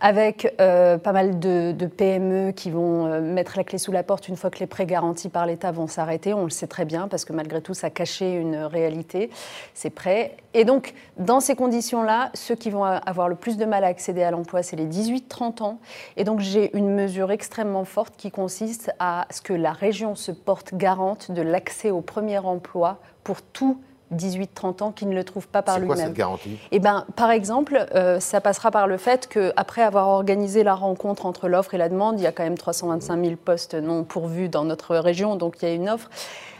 avec 0.00 0.54
euh, 0.60 0.96
pas 0.98 1.12
mal 1.12 1.38
de, 1.38 1.74
PME 1.86 2.52
qui 2.52 2.70
vont 2.70 3.06
euh, 3.06 3.20
mettre 3.20 3.56
la 3.56 3.64
clé 3.64 3.78
sous 3.78 3.92
la 3.92 4.02
porte 4.02 4.28
une 4.28 4.36
fois 4.36 4.50
que 4.50 4.58
les 4.58 4.66
prêts 4.66 4.86
garantis 4.86 5.28
par 5.28 5.46
l'État 5.46 5.72
vont 5.72 5.86
s'arrêter. 5.86 6.32
On 6.32 6.44
le 6.44 6.50
sait 6.50 6.66
très 6.66 6.84
bien 6.84 7.08
parce 7.08 7.24
que 7.24 7.32
malgré 7.32 7.60
tout, 7.60 7.74
ça 7.74 7.90
cachait 7.90 8.34
une 8.34 8.56
réalité, 8.56 9.30
ces 9.74 9.90
prêts. 9.90 10.36
Et 10.54 10.64
donc, 10.64 10.94
dans 11.18 11.40
ces 11.40 11.54
conditions-là, 11.54 12.30
ceux 12.34 12.54
qui 12.54 12.70
vont 12.70 12.84
avoir 12.84 13.28
le 13.28 13.34
plus 13.34 13.56
de 13.56 13.64
mal 13.64 13.84
à 13.84 13.88
accéder 13.88 14.22
à 14.22 14.30
l'emploi, 14.30 14.62
c'est 14.62 14.76
les 14.76 14.86
18-30 14.86 15.62
ans. 15.62 15.78
Et 16.16 16.24
donc, 16.24 16.40
j'ai 16.40 16.76
une 16.76 16.94
mesure 16.94 17.30
extrêmement 17.30 17.84
forte 17.84 18.14
qui 18.16 18.30
consiste 18.30 18.90
à 18.98 19.26
ce 19.30 19.40
que 19.40 19.52
la 19.52 19.72
région 19.72 20.14
se 20.14 20.32
porte 20.32 20.74
garante 20.74 21.30
de 21.30 21.42
l'accès 21.42 21.90
au 21.90 22.00
premier 22.00 22.38
emploi 22.38 22.98
pour 23.22 23.42
tous 23.42 23.78
18-30 24.14 24.82
ans 24.82 24.92
qui 24.92 25.06
ne 25.06 25.14
le 25.14 25.24
trouve 25.24 25.48
pas 25.48 25.62
par 25.62 25.78
lui-même. 25.78 25.96
C'est 25.96 26.02
quoi 26.02 26.06
cette 26.08 26.16
garantie? 26.16 26.58
Eh 26.70 26.78
ben, 26.78 27.04
Par 27.16 27.30
exemple, 27.30 27.86
euh, 27.94 28.20
ça 28.20 28.40
passera 28.40 28.70
par 28.70 28.86
le 28.86 28.96
fait 28.96 29.28
qu'après 29.28 29.82
avoir 29.82 30.08
organisé 30.08 30.62
la 30.62 30.74
rencontre 30.74 31.26
entre 31.26 31.48
l'offre 31.48 31.74
et 31.74 31.78
la 31.78 31.88
demande, 31.88 32.20
il 32.20 32.24
y 32.24 32.26
a 32.26 32.32
quand 32.32 32.42
même 32.42 32.58
325 32.58 33.24
000 33.24 33.36
postes 33.36 33.74
non 33.74 34.04
pourvus 34.04 34.48
dans 34.48 34.64
notre 34.64 34.96
région, 34.96 35.36
donc 35.36 35.56
il 35.62 35.68
y 35.68 35.70
a 35.70 35.74
une 35.74 35.88
offre. 35.88 36.10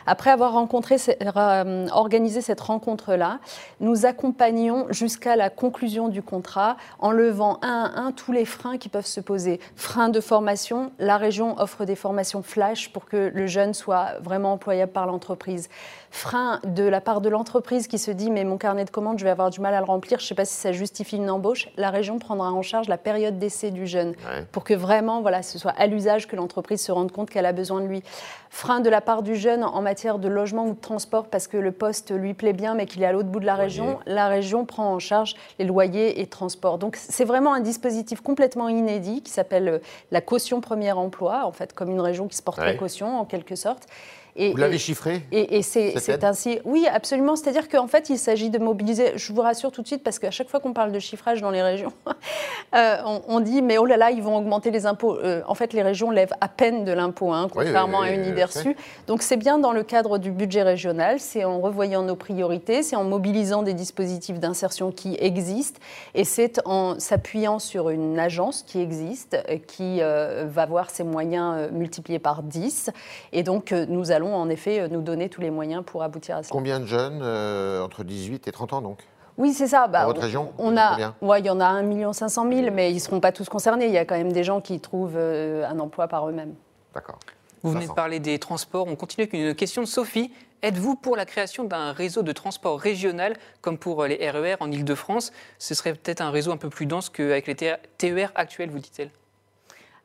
Après 0.06 0.30
avoir 0.30 0.52
rencontré, 0.52 0.96
euh, 1.36 1.86
organisé 1.92 2.40
cette 2.40 2.60
rencontre-là, 2.60 3.38
nous 3.80 4.06
accompagnons 4.06 4.86
jusqu'à 4.90 5.36
la 5.36 5.50
conclusion 5.50 6.08
du 6.08 6.22
contrat 6.22 6.76
en 6.98 7.10
levant 7.10 7.58
un 7.62 7.92
à 7.94 8.00
un 8.00 8.12
tous 8.12 8.32
les 8.32 8.44
freins 8.44 8.78
qui 8.78 8.88
peuvent 8.88 9.06
se 9.06 9.20
poser. 9.20 9.60
Freins 9.76 10.08
de 10.08 10.20
formation, 10.20 10.92
la 10.98 11.16
région 11.16 11.58
offre 11.58 11.84
des 11.84 11.96
formations 11.96 12.42
flash 12.42 12.92
pour 12.92 13.06
que 13.06 13.30
le 13.34 13.46
jeune 13.46 13.74
soit 13.74 14.18
vraiment 14.20 14.52
employable 14.52 14.92
par 14.92 15.06
l'entreprise 15.06 15.68
frein 16.10 16.60
de 16.64 16.82
la 16.82 17.00
part 17.00 17.20
de 17.20 17.28
l'entreprise 17.28 17.86
qui 17.86 17.98
se 17.98 18.10
dit 18.10 18.30
mais 18.30 18.44
mon 18.44 18.58
carnet 18.58 18.84
de 18.84 18.90
commandes, 18.90 19.18
je 19.18 19.24
vais 19.24 19.30
avoir 19.30 19.50
du 19.50 19.60
mal 19.60 19.74
à 19.74 19.78
le 19.78 19.84
remplir, 19.84 20.18
je 20.18 20.24
ne 20.24 20.28
sais 20.28 20.34
pas 20.34 20.44
si 20.44 20.54
ça 20.54 20.72
justifie 20.72 21.16
une 21.16 21.30
embauche, 21.30 21.68
la 21.76 21.90
région 21.90 22.18
prendra 22.18 22.52
en 22.52 22.62
charge 22.62 22.88
la 22.88 22.98
période 22.98 23.38
d'essai 23.38 23.70
du 23.70 23.86
jeune 23.86 24.14
pour 24.52 24.64
que 24.64 24.74
vraiment 24.74 25.22
voilà, 25.22 25.42
ce 25.42 25.58
soit 25.58 25.72
à 25.72 25.86
l'usage 25.86 26.26
que 26.26 26.36
l'entreprise 26.36 26.82
se 26.82 26.92
rende 26.92 27.12
compte 27.12 27.30
qu'elle 27.30 27.46
a 27.46 27.52
besoin 27.52 27.80
de 27.80 27.86
lui. 27.86 28.02
Frein 28.52 28.80
de 28.80 28.90
la 28.90 29.00
part 29.00 29.22
du 29.22 29.36
jeune 29.36 29.62
en 29.62 29.80
matière 29.80 30.18
de 30.18 30.26
logement 30.26 30.66
ou 30.66 30.74
de 30.74 30.80
transport 30.80 31.28
parce 31.28 31.46
que 31.46 31.56
le 31.56 31.70
poste 31.70 32.10
lui 32.10 32.34
plaît 32.34 32.52
bien 32.52 32.74
mais 32.74 32.84
qu'il 32.84 33.00
est 33.00 33.06
à 33.06 33.12
l'autre 33.12 33.28
bout 33.28 33.38
de 33.38 33.46
la 33.46 33.54
région, 33.54 34.00
la 34.06 34.26
région 34.26 34.66
prend 34.66 34.92
en 34.92 34.98
charge 34.98 35.36
les 35.60 35.64
loyers 35.64 36.20
et 36.20 36.26
transports. 36.26 36.76
Donc 36.76 36.96
c'est 36.96 37.24
vraiment 37.24 37.54
un 37.54 37.60
dispositif 37.60 38.20
complètement 38.20 38.68
inédit 38.68 39.22
qui 39.22 39.30
s'appelle 39.30 39.68
euh, 39.68 39.78
la 40.10 40.20
caution 40.20 40.60
premier 40.60 40.90
emploi, 40.90 41.46
en 41.46 41.52
fait 41.52 41.72
comme 41.72 41.90
une 41.90 42.00
région 42.00 42.26
qui 42.26 42.36
se 42.36 42.42
porterait 42.42 42.76
caution 42.76 43.20
en 43.20 43.24
quelque 43.24 43.54
sorte. 43.54 43.86
Vous 44.48 44.56
l'avez 44.56 44.78
chiffré 44.78 45.22
Et, 45.32 45.62
c'est 45.62 46.24
ainsi. 46.24 46.58
Oui, 46.64 46.86
absolument. 46.90 47.36
C'est-à-dire 47.36 47.68
qu'en 47.68 47.86
fait, 47.86 48.10
il 48.10 48.18
s'agit 48.18 48.50
de 48.50 48.58
mobiliser. 48.58 49.12
Je 49.16 49.32
vous 49.32 49.42
rassure 49.42 49.70
tout 49.70 49.82
de 49.82 49.86
suite, 49.86 50.02
parce 50.02 50.18
qu'à 50.18 50.30
chaque 50.30 50.48
fois 50.48 50.60
qu'on 50.60 50.72
parle 50.72 50.92
de 50.92 50.98
chiffrage 50.98 51.40
dans 51.40 51.50
les 51.50 51.62
régions, 51.62 51.92
euh, 52.74 52.96
on, 53.28 53.40
dit 53.40 53.62
mais 53.62 53.78
oh 53.78 53.84
là 53.84 53.96
là, 53.96 54.10
ils 54.10 54.22
vont 54.22 54.36
augmenter 54.36 54.70
les 54.70 54.86
impôts. 54.86 55.18
Euh, 55.18 55.42
en 55.46 55.54
fait, 55.54 55.72
les 55.72 55.82
régions 55.82 56.10
lèvent 56.10 56.34
à 56.40 56.48
peine 56.48 56.84
de 56.84 56.92
l'impôt, 56.92 57.32
hein, 57.32 57.48
contrairement 57.52 58.02
à 58.02 58.10
une 58.10 58.26
idée 58.26 58.44
reçue. 58.44 58.76
Donc 59.06 59.22
c'est 59.22 59.36
bien 59.36 59.58
dans 59.58 59.72
le 59.72 59.82
cadre 59.82 60.18
du 60.18 60.30
budget 60.30 60.62
régional, 60.62 61.20
c'est 61.20 61.44
en 61.44 61.60
revoyant 61.60 62.02
nos 62.02 62.16
priorités, 62.16 62.82
c'est 62.82 62.96
en 62.96 63.04
mobilisant 63.04 63.62
des 63.62 63.74
dispositifs 63.74 64.38
d'insertion 64.38 64.92
qui 64.92 65.16
existent, 65.20 65.80
et 66.14 66.24
c'est 66.24 66.60
en 66.64 66.98
s'appuyant 66.98 67.58
sur 67.58 67.90
une 67.90 68.18
agence 68.18 68.62
qui 68.62 68.80
existe, 68.80 69.36
euh, 69.48 69.58
qui 69.66 70.00
va 70.00 70.66
voir 70.66 70.90
ses 70.90 71.04
moyens 71.04 71.70
multipliés 71.72 72.18
par 72.18 72.42
10. 72.42 72.90
Et 73.32 73.42
donc 73.42 73.72
nous 73.72 74.10
allons 74.10 74.29
allons 74.30 74.40
en 74.40 74.48
effet 74.48 74.80
euh, 74.80 74.88
nous 74.88 75.02
donner 75.02 75.28
tous 75.28 75.40
les 75.40 75.50
moyens 75.50 75.82
pour 75.84 76.02
aboutir 76.02 76.36
à 76.36 76.42
ça. 76.42 76.48
Combien 76.50 76.80
de 76.80 76.86
jeunes 76.86 77.20
euh, 77.22 77.82
entre 77.82 78.04
18 78.04 78.48
et 78.48 78.52
30 78.52 78.72
ans 78.72 78.82
donc? 78.82 78.98
Oui, 79.38 79.52
c'est 79.52 79.68
ça. 79.68 79.86
Bah, 79.88 80.00
Dans 80.00 80.08
votre 80.08 80.20
région 80.20 80.52
on 80.58 80.76
a, 80.76 81.14
ouais, 81.22 81.40
Il 81.40 81.46
y 81.46 81.50
en 81.50 81.60
a 81.60 81.66
1 81.66 82.12
500 82.12 82.50
000, 82.52 82.70
mais 82.72 82.90
ils 82.90 82.96
ne 82.96 83.00
seront 83.00 83.20
pas 83.20 83.32
tous 83.32 83.48
concernés. 83.48 83.86
Il 83.86 83.92
y 83.92 83.98
a 83.98 84.04
quand 84.04 84.16
même 84.16 84.32
des 84.32 84.44
gens 84.44 84.60
qui 84.60 84.80
trouvent 84.80 85.16
euh, 85.16 85.66
un 85.66 85.78
emploi 85.78 86.08
par 86.08 86.28
eux-mêmes. 86.28 86.54
D'accord. 86.94 87.18
Vous 87.62 87.72
venez 87.72 87.86
de 87.86 87.92
parler 87.92 88.20
des 88.20 88.38
transports. 88.38 88.86
On 88.86 88.96
continue 88.96 89.24
avec 89.24 89.34
une 89.34 89.54
question 89.54 89.82
de 89.82 89.86
Sophie. 89.86 90.32
Êtes-vous 90.62 90.94
pour 90.94 91.16
la 91.16 91.24
création 91.24 91.64
d'un 91.64 91.92
réseau 91.92 92.22
de 92.22 92.32
transport 92.32 92.78
régional 92.78 93.34
comme 93.62 93.78
pour 93.78 94.04
les 94.04 94.30
RER 94.30 94.54
e 94.54 94.56
en 94.60 94.70
Ile-de-France 94.70 95.32
Ce 95.58 95.74
serait 95.74 95.94
peut-être 95.94 96.20
un 96.20 96.30
réseau 96.30 96.52
un 96.52 96.58
peu 96.58 96.68
plus 96.68 96.86
dense 96.86 97.08
qu'avec 97.08 97.46
les 97.46 97.54
TER 97.54 98.32
actuels, 98.34 98.70
vous 98.70 98.78
dit-elle? 98.78 99.10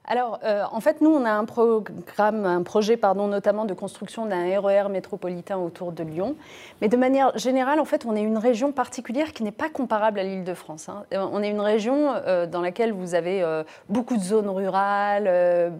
Alors, 0.07 0.39
euh, 0.43 0.63
en 0.71 0.79
fait, 0.81 1.01
nous, 1.01 1.09
on 1.09 1.25
a 1.25 1.31
un 1.31 1.45
programme, 1.45 2.45
un 2.45 2.61
projet, 2.61 2.95
pardon, 2.95 3.27
notamment 3.27 3.65
de 3.65 3.73
construction 3.73 4.25
d'un 4.27 4.59
RER 4.59 4.83
e 4.85 4.89
métropolitain 4.89 5.57
autour 5.57 5.91
de 5.91 6.03
Lyon. 6.03 6.35
Mais 6.81 6.89
de 6.89 6.97
manière 6.97 7.35
générale, 7.37 7.79
en 7.79 7.85
fait, 7.85 8.05
on 8.05 8.15
est 8.15 8.21
une 8.21 8.37
région 8.37 8.71
particulière 8.71 9.33
qui 9.33 9.43
n'est 9.43 9.51
pas 9.51 9.69
comparable 9.69 10.19
à 10.19 10.23
l'Île-de-France. 10.23 10.89
Hein. 10.89 11.05
Euh, 11.13 11.25
on 11.31 11.41
est 11.41 11.49
une 11.49 11.61
région 11.61 12.13
euh, 12.13 12.45
dans 12.45 12.61
laquelle 12.61 12.93
vous 12.93 13.15
avez 13.15 13.43
beaucoup 13.89 14.17
de 14.17 14.21
zones 14.21 14.49
rurales, 14.49 15.71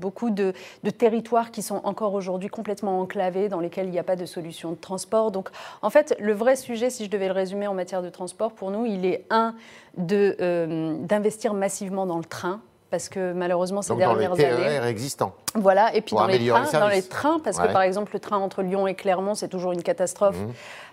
beaucoup 0.00 0.30
de, 0.30 0.52
de, 0.82 0.90
territoires 0.90 1.50
qui 1.50 1.62
sont 1.62 1.80
encore 1.84 2.14
aujourd'hui 2.14 2.48
complètement 2.48 3.00
enclavés, 3.00 3.48
dans 3.48 3.60
lesquels 3.60 3.86
il 3.86 3.90
n'y 3.92 3.98
a 3.98 4.04
pas 4.04 4.16
de 4.16 4.24
solution 4.24 4.70
de 4.70 4.76
transport. 4.76 5.30
Donc, 5.30 5.50
en 5.82 5.90
fait, 5.90 6.16
le 6.18 6.32
vrai 6.32 6.56
sujet, 6.56 6.88
si 6.90 7.04
je 7.04 7.10
devais 7.10 7.26
le 7.26 7.32
résumer 7.32 7.66
en 7.66 7.74
matière 7.74 8.02
de 8.02 8.08
transport, 8.10 8.52
pour 8.52 8.70
nous, 8.70 8.86
il 8.86 9.04
est 9.04 9.26
un 9.30 9.54
d'investir 9.96 11.54
massivement 11.54 12.06
dans 12.06 12.18
le 12.18 12.24
train 12.24 12.60
parce 12.94 13.08
que 13.08 13.32
malheureusement 13.32 13.82
ces 13.82 13.96
dernières 13.96 14.30
dans 14.30 14.36
les 14.36 14.44
TER 14.44 14.84
existants. 14.84 15.34
Voilà, 15.56 15.92
et 15.96 16.00
puis 16.00 16.14
dans 16.14 16.28
les, 16.28 16.46
trains, 16.46 16.78
dans 16.78 16.86
les 16.86 17.02
trains, 17.02 17.40
parce 17.40 17.58
que 17.58 17.66
par 17.72 17.82
exemple 17.82 18.12
le 18.12 18.20
train 18.20 18.38
entre 18.38 18.62
Lyon 18.62 18.86
et 18.86 18.94
Clermont, 18.94 19.34
c'est 19.34 19.48
toujours 19.48 19.72
une 19.72 19.82
catastrophe. 19.82 20.38
Mmh. 20.38 20.52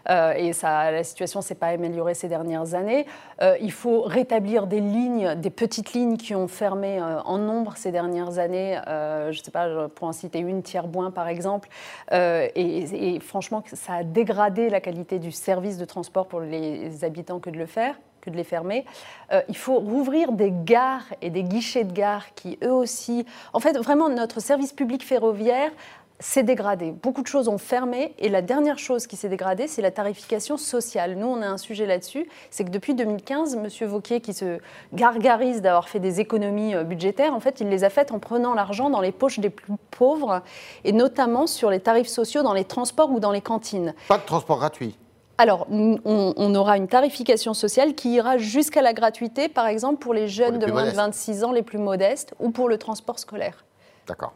Euh, 0.10 0.34
et 0.34 0.52
ça, 0.54 0.90
la 0.90 1.04
situation 1.04 1.42
ne 1.42 1.44
s'est 1.44 1.54
pas 1.54 1.68
améliorée 1.68 2.16
ces 2.16 2.28
dernières 2.28 2.74
années. 2.74 3.06
Euh, 3.44 3.56
il 3.62 3.72
faut 3.72 4.02
rétablir 4.02 4.66
des 4.66 4.80
lignes, 4.80 5.36
des 5.36 5.52
petites 5.52 5.94
lignes 5.94 6.18
qui 6.18 6.34
ont 6.34 6.48
fermé 6.48 6.98
euh, 7.00 7.22
en 7.22 7.38
nombre 7.38 7.74
ces 7.78 7.92
dernières 7.92 8.40
années. 8.40 8.80
je 8.88 9.38
ne 9.38 9.44
sais 9.44 9.52
pas, 9.52 9.88
pour 9.90 10.08
en 10.08 10.12
citer 10.12 10.40
une, 10.40 10.64
Tiers-Boin 10.64 11.12
par 11.12 11.28
exemple. 11.28 11.70
Et, 12.12 12.56
et, 12.56 13.20
franchement, 13.20 13.64
ça 13.74 13.94
a 13.94 14.04
dégradé 14.04 14.72
la 14.72 14.82
qualité 14.82 15.20
du 15.20 15.32
service 15.32 15.78
de 15.78 15.86
transport 15.86 16.26
pour 16.26 16.40
les 16.40 17.04
habitants 17.04 17.40
que 17.40 17.52
de 17.52 17.60
le 17.60 17.68
faire 17.68 17.94
que 18.22 18.30
de 18.30 18.36
les 18.36 18.44
fermer. 18.44 18.86
Euh, 19.32 19.42
il 19.50 19.58
faut 19.58 19.80
rouvrir 19.80 20.32
des 20.32 20.52
gares 20.52 21.06
et 21.22 21.30
des 21.30 21.44
guichets 21.44 21.84
de 21.84 21.94
gare 21.94 22.34
qui, 22.36 22.58
eux 22.64 22.72
aussi... 22.72 23.26
En 23.54 23.60
fait, 23.60 23.78
vraiment, 23.78 24.10
notre 24.10 24.40
service 24.40 24.74
public 24.74 25.04
ferroviaire 25.06 25.72
s'est 26.22 26.44
dégradé. 26.44 26.92
Beaucoup 26.92 27.22
de 27.22 27.28
choses 27.28 27.48
ont 27.48 27.58
fermé 27.58 28.14
et 28.20 28.30
la 28.30 28.42
dernière 28.42 28.80
chose 28.80 29.08
qui 29.08 29.16
s'est 29.16 29.28
dégradée, 29.28 29.68
c'est 29.68 29.82
la 29.82 29.92
tarification 29.92 30.56
sociale. 30.56 31.16
Nous, 31.16 31.26
on 31.26 31.42
a 31.42 31.48
un 31.48 31.58
sujet 31.58 31.86
là-dessus, 31.86 32.28
c'est 32.52 32.64
que 32.64 32.70
depuis 32.70 32.94
2015, 32.94 33.56
M. 33.56 33.88
Vauquier, 33.88 34.22
qui 34.22 34.34
se 34.34 34.60
gargarise 34.94 35.62
d'avoir 35.62 35.90
fait 35.90 36.00
des 36.00 36.20
économies 36.20 36.76
euh, 36.76 36.84
budgétaires, 36.84 37.34
en 37.34 37.40
fait, 37.40 37.60
il 37.60 37.70
les 37.70 37.84
a 37.84 37.90
faites 37.90 38.12
en 38.12 38.20
prenant 38.20 38.54
l'argent 38.54 38.90
dans 38.90 39.02
les 39.02 39.12
poches 39.12 39.40
des 39.40 39.50
plus 39.50 39.74
pauvres 39.90 40.42
et 40.84 40.92
notamment 40.92 41.48
sur 41.48 41.70
les 41.70 41.80
tarifs 41.80 42.08
sociaux 42.08 42.44
dans 42.44 42.54
les 42.54 42.66
transports 42.66 43.12
ou 43.12 43.20
dans 43.20 43.32
les 43.32 43.42
cantines. 43.42 43.94
Pas 44.08 44.18
de 44.18 44.24
transport 44.24 44.60
gratuit 44.60 44.96
alors, 45.42 45.66
on, 45.72 46.54
aura 46.54 46.78
une 46.78 46.88
tarification 46.88 47.56
sociale 47.56 47.96
qui 47.96 48.14
ira 48.14 48.38
jusqu'à 48.38 48.84
la 48.84 48.94
gratuité, 48.94 49.50
par 49.50 49.66
exemple, 49.66 49.98
pour 49.98 50.14
les 50.14 50.28
jeunes 50.28 50.60
de 50.60 50.68
moins 50.68 50.86
de 50.86 50.96
26 50.96 51.44
ans 51.44 51.52
les 51.52 51.64
plus 51.64 51.80
modestes 51.80 52.36
ou 52.40 52.52
pour 52.52 52.70
le 52.70 52.78
transport 52.78 53.18
scolaire. 53.18 53.66
D'accord. 54.06 54.34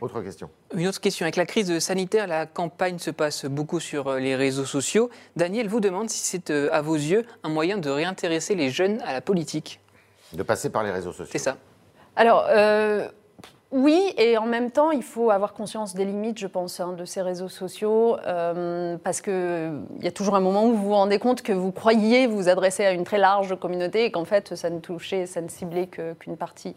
Autre 0.00 0.22
question. 0.22 0.48
Une 0.74 0.88
autre 0.88 1.02
question. 1.02 1.24
Avec 1.24 1.36
la 1.36 1.44
crise 1.44 1.78
sanitaire, 1.80 2.26
la 2.28 2.46
campagne 2.46 2.98
se 2.98 3.10
passe 3.10 3.44
beaucoup 3.44 3.78
sur 3.78 4.08
euh, 4.08 4.18
les 4.18 4.34
réseaux 4.36 4.64
sociaux. 4.64 5.10
Daniel 5.36 5.68
vous 5.68 5.80
demande 5.80 6.08
si 6.08 6.24
c'est, 6.24 6.48
euh, 6.48 6.70
à 6.72 6.80
vos 6.80 6.94
yeux, 6.94 7.26
un 7.42 7.50
moyen 7.50 7.76
de 7.76 7.90
réintéresser 7.90 8.54
les 8.54 8.70
jeunes 8.70 9.02
à 9.02 9.12
la 9.12 9.20
politique. 9.20 9.80
De 10.32 10.42
passer 10.42 10.70
par 10.70 10.82
les 10.82 10.92
réseaux 10.92 11.12
sociaux. 11.12 11.28
C'est 11.30 11.36
ça. 11.36 11.58
Alors, 12.16 12.46
euh, 12.48 13.06
oui, 13.72 14.14
et 14.16 14.38
en 14.38 14.46
même 14.46 14.70
temps, 14.70 14.92
il 14.92 15.02
faut 15.02 15.30
avoir 15.30 15.52
conscience 15.52 15.94
des 15.94 16.04
limites, 16.04 16.38
je 16.38 16.46
pense, 16.46 16.78
hein, 16.78 16.92
de 16.92 17.04
ces 17.04 17.20
réseaux 17.20 17.48
sociaux, 17.48 18.16
euh, 18.24 18.96
parce 19.02 19.20
qu'il 19.20 19.82
y 20.00 20.06
a 20.06 20.12
toujours 20.12 20.36
un 20.36 20.40
moment 20.40 20.66
où 20.66 20.72
vous 20.72 20.84
vous 20.84 20.94
rendez 20.94 21.18
compte 21.18 21.42
que 21.42 21.52
vous 21.52 21.72
croyiez 21.72 22.28
vous 22.28 22.48
adresser 22.48 22.84
à 22.84 22.92
une 22.92 23.02
très 23.02 23.18
large 23.18 23.58
communauté 23.58 24.04
et 24.04 24.12
qu'en 24.12 24.24
fait, 24.24 24.54
ça 24.54 24.70
ne 24.70 24.78
touchait, 24.78 25.26
ça 25.26 25.40
ne 25.40 25.48
ciblait 25.48 25.88
qu'une 25.88 26.36
partie. 26.36 26.76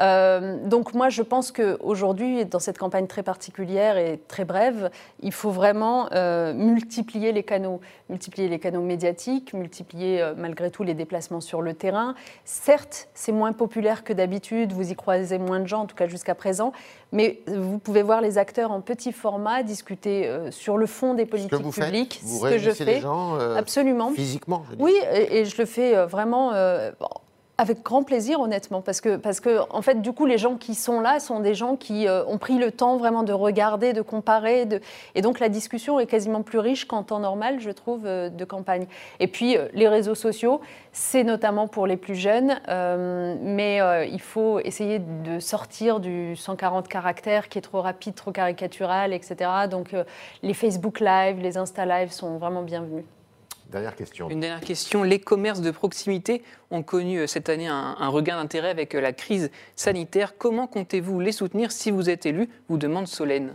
Euh, 0.00 0.56
donc 0.66 0.94
moi, 0.94 1.08
je 1.08 1.22
pense 1.22 1.52
qu'aujourd'hui, 1.52 2.44
dans 2.44 2.58
cette 2.58 2.78
campagne 2.78 3.06
très 3.06 3.22
particulière 3.22 3.96
et 3.96 4.20
très 4.28 4.44
brève, 4.44 4.90
il 5.20 5.32
faut 5.32 5.50
vraiment 5.50 6.08
euh, 6.12 6.54
multiplier 6.54 7.32
les 7.32 7.42
canaux, 7.42 7.80
multiplier 8.08 8.48
les 8.48 8.58
canaux 8.58 8.82
médiatiques, 8.82 9.52
multiplier 9.54 10.22
euh, 10.22 10.34
malgré 10.36 10.70
tout 10.70 10.82
les 10.82 10.94
déplacements 10.94 11.40
sur 11.40 11.62
le 11.62 11.74
terrain. 11.74 12.14
Certes, 12.44 13.08
c'est 13.14 13.32
moins 13.32 13.52
populaire 13.52 14.04
que 14.04 14.12
d'habitude, 14.12 14.72
vous 14.72 14.90
y 14.90 14.94
croisez 14.94 15.38
moins 15.38 15.60
de 15.60 15.66
gens, 15.66 15.82
en 15.82 15.86
tout 15.86 15.96
cas 15.96 16.06
jusqu'à 16.06 16.34
présent, 16.34 16.72
mais 17.12 17.40
vous 17.46 17.78
pouvez 17.78 18.02
voir 18.02 18.20
les 18.20 18.38
acteurs 18.38 18.70
en 18.70 18.80
petit 18.80 19.12
format 19.12 19.62
discuter 19.62 20.30
sur 20.50 20.78
le 20.78 20.86
fond 20.86 21.14
des 21.14 21.26
politiques 21.26 21.52
ce 21.52 21.58
que 21.58 21.62
vous 21.62 21.70
publiques. 21.70 22.14
Faites, 22.14 22.28
vous 22.28 22.46
ce 22.46 22.50
que 22.50 22.58
je 22.58 22.70
fais. 22.70 22.84
Les 22.84 23.00
gens, 23.00 23.34
Absolument. 23.56 24.10
Physiquement. 24.10 24.64
oui, 24.78 24.94
et, 25.12 25.44
je 25.44 25.56
le 25.58 25.66
fais 25.66 26.06
vraiment. 26.06 26.52
Avec 27.62 27.84
grand 27.84 28.02
plaisir, 28.02 28.40
honnêtement, 28.40 28.80
parce 28.80 29.00
que, 29.00 29.14
parce 29.14 29.38
que, 29.38 29.60
en 29.70 29.82
fait, 29.82 30.02
du 30.02 30.12
coup, 30.12 30.26
les 30.26 30.36
gens 30.36 30.56
qui 30.56 30.74
sont 30.74 31.00
là 31.00 31.20
sont 31.20 31.38
des 31.38 31.54
gens 31.54 31.76
qui 31.76 32.08
euh, 32.08 32.24
ont 32.26 32.36
pris 32.36 32.58
le 32.58 32.72
temps 32.72 32.96
vraiment 32.96 33.22
de 33.22 33.32
regarder, 33.32 33.92
de 33.92 34.02
comparer, 34.02 34.66
et 35.14 35.22
donc 35.22 35.38
la 35.38 35.48
discussion 35.48 36.00
est 36.00 36.06
quasiment 36.06 36.42
plus 36.42 36.58
riche 36.58 36.86
qu'en 36.86 37.04
temps 37.04 37.20
normal, 37.20 37.60
je 37.60 37.70
trouve, 37.70 38.04
euh, 38.04 38.30
de 38.30 38.44
campagne. 38.44 38.86
Et 39.20 39.28
puis, 39.28 39.56
euh, 39.56 39.68
les 39.74 39.86
réseaux 39.86 40.16
sociaux, 40.16 40.60
c'est 40.90 41.22
notamment 41.22 41.68
pour 41.68 41.86
les 41.86 41.96
plus 41.96 42.16
jeunes, 42.16 42.58
mais 43.40 43.80
il 44.10 44.20
faut 44.20 44.58
essayer 44.58 44.98
de 44.98 45.38
sortir 45.38 46.00
du 46.00 46.34
140 46.34 46.88
caractères 46.88 47.48
qui 47.48 47.58
est 47.58 47.62
trop 47.62 47.80
rapide, 47.80 48.16
trop 48.16 48.32
caricatural, 48.32 49.12
etc. 49.12 49.68
Donc, 49.70 49.94
les 50.42 50.52
Facebook 50.52 50.98
Live, 50.98 51.38
les 51.40 51.58
Insta 51.58 51.86
Live 51.86 52.10
sont 52.10 52.38
vraiment 52.38 52.62
bienvenus. 52.62 53.04
Une 54.28 54.40
dernière 54.40 54.60
question. 54.60 55.02
Les 55.02 55.18
commerces 55.18 55.60
de 55.60 55.70
proximité 55.70 56.42
ont 56.70 56.82
connu 56.82 57.18
euh, 57.18 57.26
cette 57.26 57.48
année 57.48 57.68
un, 57.68 58.08
regain 58.08 58.36
d'intérêt 58.36 58.70
avec 58.70 58.94
euh, 58.94 59.00
la 59.00 59.12
crise 59.12 59.50
sanitaire. 59.76 60.36
Comment 60.36 60.66
comptez-vous 60.66 61.20
les 61.20 61.32
soutenir 61.32 61.72
si 61.72 61.90
vous 61.90 62.10
êtes 62.10 62.26
élu 62.26 62.48
vous 62.68 62.76
demande 62.76 63.06
Solène. 63.06 63.54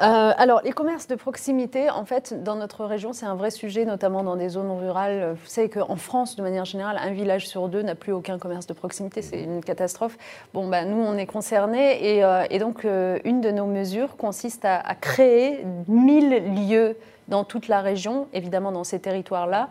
Euh, 0.00 0.32
alors, 0.36 0.60
les 0.64 0.72
commerces 0.72 1.06
de 1.06 1.14
proximité, 1.14 1.90
en 1.90 2.04
fait, 2.04 2.42
dans 2.42 2.56
notre 2.56 2.84
région, 2.84 3.12
c'est 3.12 3.26
un 3.26 3.34
vrai 3.34 3.50
sujet, 3.50 3.84
notamment 3.84 4.22
dans 4.22 4.36
des 4.36 4.50
zones 4.50 4.70
rurales. 4.70 5.36
Vous 5.40 5.48
savez 5.48 5.68
qu'en 5.68 5.96
France, 5.96 6.36
de 6.36 6.42
manière 6.42 6.64
générale, 6.64 6.98
un 7.00 7.12
village 7.12 7.48
sur 7.48 7.68
deux 7.68 7.82
n'a 7.82 7.94
plus 7.94 8.12
aucun 8.12 8.38
commerce 8.38 8.66
de 8.66 8.74
proximité. 8.74 9.22
C'est 9.22 9.42
une 9.42 9.62
catastrophe. 9.62 10.18
Bon, 10.52 10.68
ben, 10.68 10.88
nous, 10.88 11.02
on 11.02 11.16
est 11.16 11.26
concernés. 11.26 12.18
Et, 12.50 12.58
donc, 12.58 12.84
une 12.84 13.40
de 13.40 13.50
nos 13.50 13.66
mesures 13.66 14.16
consiste 14.16 14.64
à, 14.64 14.94
créer 14.94 15.64
1000 15.88 16.68
lieux 16.68 16.96
dans 17.28 17.44
toute 17.44 17.68
la 17.68 17.80
région, 17.80 18.28
évidemment 18.32 18.72
dans 18.72 18.84
ces 18.84 19.00
territoires-là. 19.00 19.68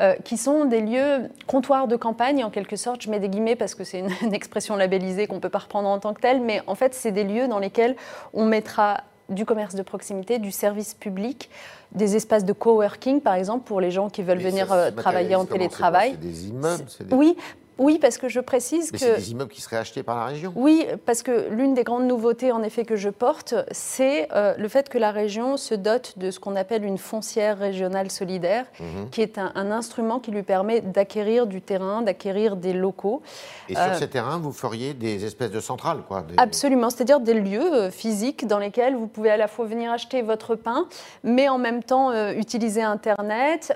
Euh, 0.00 0.14
qui 0.24 0.36
sont 0.36 0.64
des 0.64 0.80
lieux 0.80 1.28
comptoirs 1.48 1.88
de 1.88 1.96
campagne, 1.96 2.44
en 2.44 2.50
quelque 2.50 2.76
sorte. 2.76 3.02
Je 3.02 3.10
mets 3.10 3.18
des 3.18 3.28
guillemets 3.28 3.56
parce 3.56 3.74
que 3.74 3.82
c'est 3.82 3.98
une, 3.98 4.10
une, 4.22 4.32
expression 4.32 4.76
labellisée 4.76 5.26
qu'on 5.26 5.36
ne 5.36 5.40
peut 5.40 5.48
pas 5.48 5.58
reprendre 5.58 5.88
en 5.88 5.98
tant 5.98 6.14
que 6.14 6.20
telle, 6.20 6.40
mais 6.40 6.62
en 6.68 6.76
fait, 6.76 6.94
c'est 6.94 7.10
des 7.10 7.24
lieux 7.24 7.48
dans 7.48 7.58
lesquels 7.58 7.96
on 8.32 8.44
mettra 8.44 8.98
du 9.28 9.44
commerce 9.44 9.74
de 9.74 9.82
proximité, 9.82 10.38
du 10.38 10.50
service 10.50 10.94
public, 10.94 11.50
des 11.92 12.16
espaces 12.16 12.44
de 12.44 12.52
coworking, 12.52 13.20
par 13.20 13.34
exemple, 13.34 13.66
pour 13.66 13.80
les 13.80 13.90
gens 13.90 14.08
qui 14.08 14.22
veulent 14.22 14.38
venir 14.38 14.72
euh, 14.72 14.90
travailler 14.90 15.34
en 15.34 15.44
télétravail. 15.44 16.12
C'est 16.12 16.20
des 16.20 16.48
immeubles 16.48 16.84
Oui, 17.10 17.36
oui, 17.78 17.98
parce 18.00 18.18
que 18.18 18.28
je 18.28 18.40
précise 18.40 18.92
Mais 18.92 18.98
que. 18.98 19.04
c'est 19.04 19.16
des 19.16 19.30
immeubles 19.30 19.52
qui 19.52 19.60
seraient 19.60 19.76
achetés 19.76 20.02
par 20.02 20.16
la 20.16 20.26
région 20.26 20.52
Oui, 20.56 20.86
parce 21.06 21.22
que 21.22 21.48
l'une 21.50 21.74
des 21.74 21.84
grandes 21.84 22.06
nouveautés, 22.06 22.50
en 22.50 22.62
effet, 22.62 22.84
que 22.84 22.96
je 22.96 23.08
porte, 23.08 23.54
c'est 23.70 24.28
euh, 24.32 24.54
le 24.58 24.68
fait 24.68 24.88
que 24.88 24.98
la 24.98 25.12
région 25.12 25.56
se 25.56 25.74
dote 25.74 26.18
de 26.18 26.32
ce 26.32 26.40
qu'on 26.40 26.56
appelle 26.56 26.84
une 26.84 26.98
foncière 26.98 27.56
régionale 27.56 28.10
solidaire, 28.10 28.66
mhm. 28.80 29.10
qui 29.10 29.22
est 29.22 29.38
un, 29.38 29.70
instrument 29.70 30.18
qui 30.18 30.30
lui 30.30 30.42
permet 30.42 30.80
d'acquérir 30.80 31.46
du 31.46 31.60
terrain, 31.60 32.02
d'acquérir 32.02 32.56
des 32.56 32.72
locaux. 32.72 33.22
Et 33.68 33.74
sur 33.74 33.82
euh, 33.82 33.94
ces 33.94 34.08
terrains, 34.08 34.38
vous 34.38 34.52
feriez 34.52 34.94
des 34.94 35.24
espèces 35.24 35.50
de 35.50 35.60
centrales, 35.60 36.02
quoi 36.08 36.24
Absolument, 36.36 36.90
c'est-à-dire 36.90 37.20
des 37.20 37.34
lieux 37.34 37.74
euh, 37.74 37.90
physiques 37.90 38.46
dans 38.46 38.58
lesquels 38.58 38.96
vous 38.96 39.06
pouvez 39.06 39.30
à 39.30 39.36
la 39.36 39.46
fois 39.46 39.66
venir 39.66 39.92
acheter 39.92 40.22
votre 40.22 40.56
pain, 40.56 40.86
mais 41.22 41.48
en 41.48 41.58
même 41.58 41.82
temps 41.82 42.12
utiliser 42.32 42.82
Internet, 42.82 43.72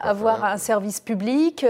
avoir 0.00 0.44
un 0.44 0.56
service 0.56 1.00
public, 1.00 1.66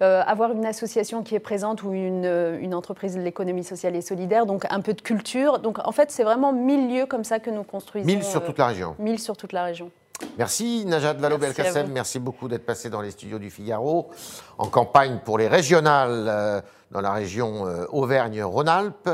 avoir 0.00 0.52
une 0.52 0.55
association 0.64 1.22
qui 1.22 1.34
est 1.34 1.40
présente 1.40 1.82
ou 1.82 1.92
une, 1.92 2.24
euh, 2.24 2.58
une 2.60 2.74
entreprise 2.74 3.14
de 3.14 3.20
l'économie 3.20 3.64
sociale 3.64 3.96
et 3.96 4.00
solidaire, 4.00 4.46
donc 4.46 4.64
un 4.70 4.80
peu 4.80 4.94
de 4.94 5.00
culture. 5.00 5.58
Donc 5.58 5.78
en 5.84 5.92
fait, 5.92 6.10
c'est 6.10 6.24
vraiment 6.24 6.52
mille 6.52 6.88
lieux 6.94 7.06
comme 7.06 7.24
ça 7.24 7.38
que 7.38 7.50
nous 7.50 7.64
construisons. 7.64 8.06
Mille 8.06 8.22
sur 8.22 8.44
toute 8.44 8.58
la 8.58 8.68
région. 8.68 8.96
Euh, 8.98 9.02
mille 9.02 9.18
sur 9.18 9.36
toute 9.36 9.52
la 9.52 9.64
région. 9.64 9.90
Merci 10.38 10.84
Najat 10.86 11.12
Vallaud-Belkacem, 11.14 11.90
merci 11.92 12.18
beaucoup 12.18 12.48
d'être 12.48 12.64
passé 12.64 12.88
dans 12.88 13.02
les 13.02 13.10
studios 13.10 13.38
du 13.38 13.50
Figaro, 13.50 14.08
en 14.56 14.68
campagne 14.68 15.20
pour 15.22 15.36
les 15.36 15.46
régionales 15.46 16.24
euh, 16.26 16.60
dans 16.90 17.02
la 17.02 17.12
région 17.12 17.64
Auvergne-Rhône-Alpes. 17.90 19.10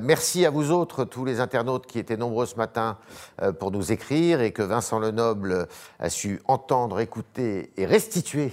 merci 0.00 0.46
à 0.46 0.50
vous 0.50 0.70
autres, 0.70 1.04
tous 1.04 1.24
les 1.26 1.40
internautes 1.40 1.86
qui 1.86 1.98
étaient 1.98 2.16
nombreux 2.16 2.46
ce 2.46 2.54
matin 2.54 2.96
pour 3.58 3.72
nous 3.72 3.90
écrire 3.90 4.40
et 4.40 4.52
que 4.52 4.62
Vincent 4.62 5.00
Lenoble 5.00 5.66
a 5.98 6.08
su 6.08 6.40
entendre, 6.46 7.00
écouter 7.00 7.72
et 7.76 7.84
restituer 7.84 8.52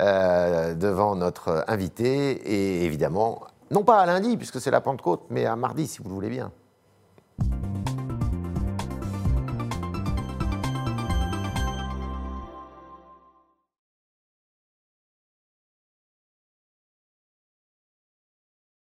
euh, 0.00 0.74
devant 0.74 1.16
notre 1.16 1.64
invité 1.68 2.30
et 2.30 2.84
évidemment, 2.84 3.42
non 3.70 3.82
pas 3.82 4.00
à 4.00 4.06
lundi 4.06 4.36
puisque 4.36 4.60
c'est 4.60 4.70
la 4.70 4.80
Pentecôte, 4.80 5.22
mais 5.30 5.44
à 5.44 5.56
mardi 5.56 5.86
si 5.86 6.02
vous 6.02 6.08
le 6.08 6.14
voulez 6.14 6.30
bien. 6.30 6.52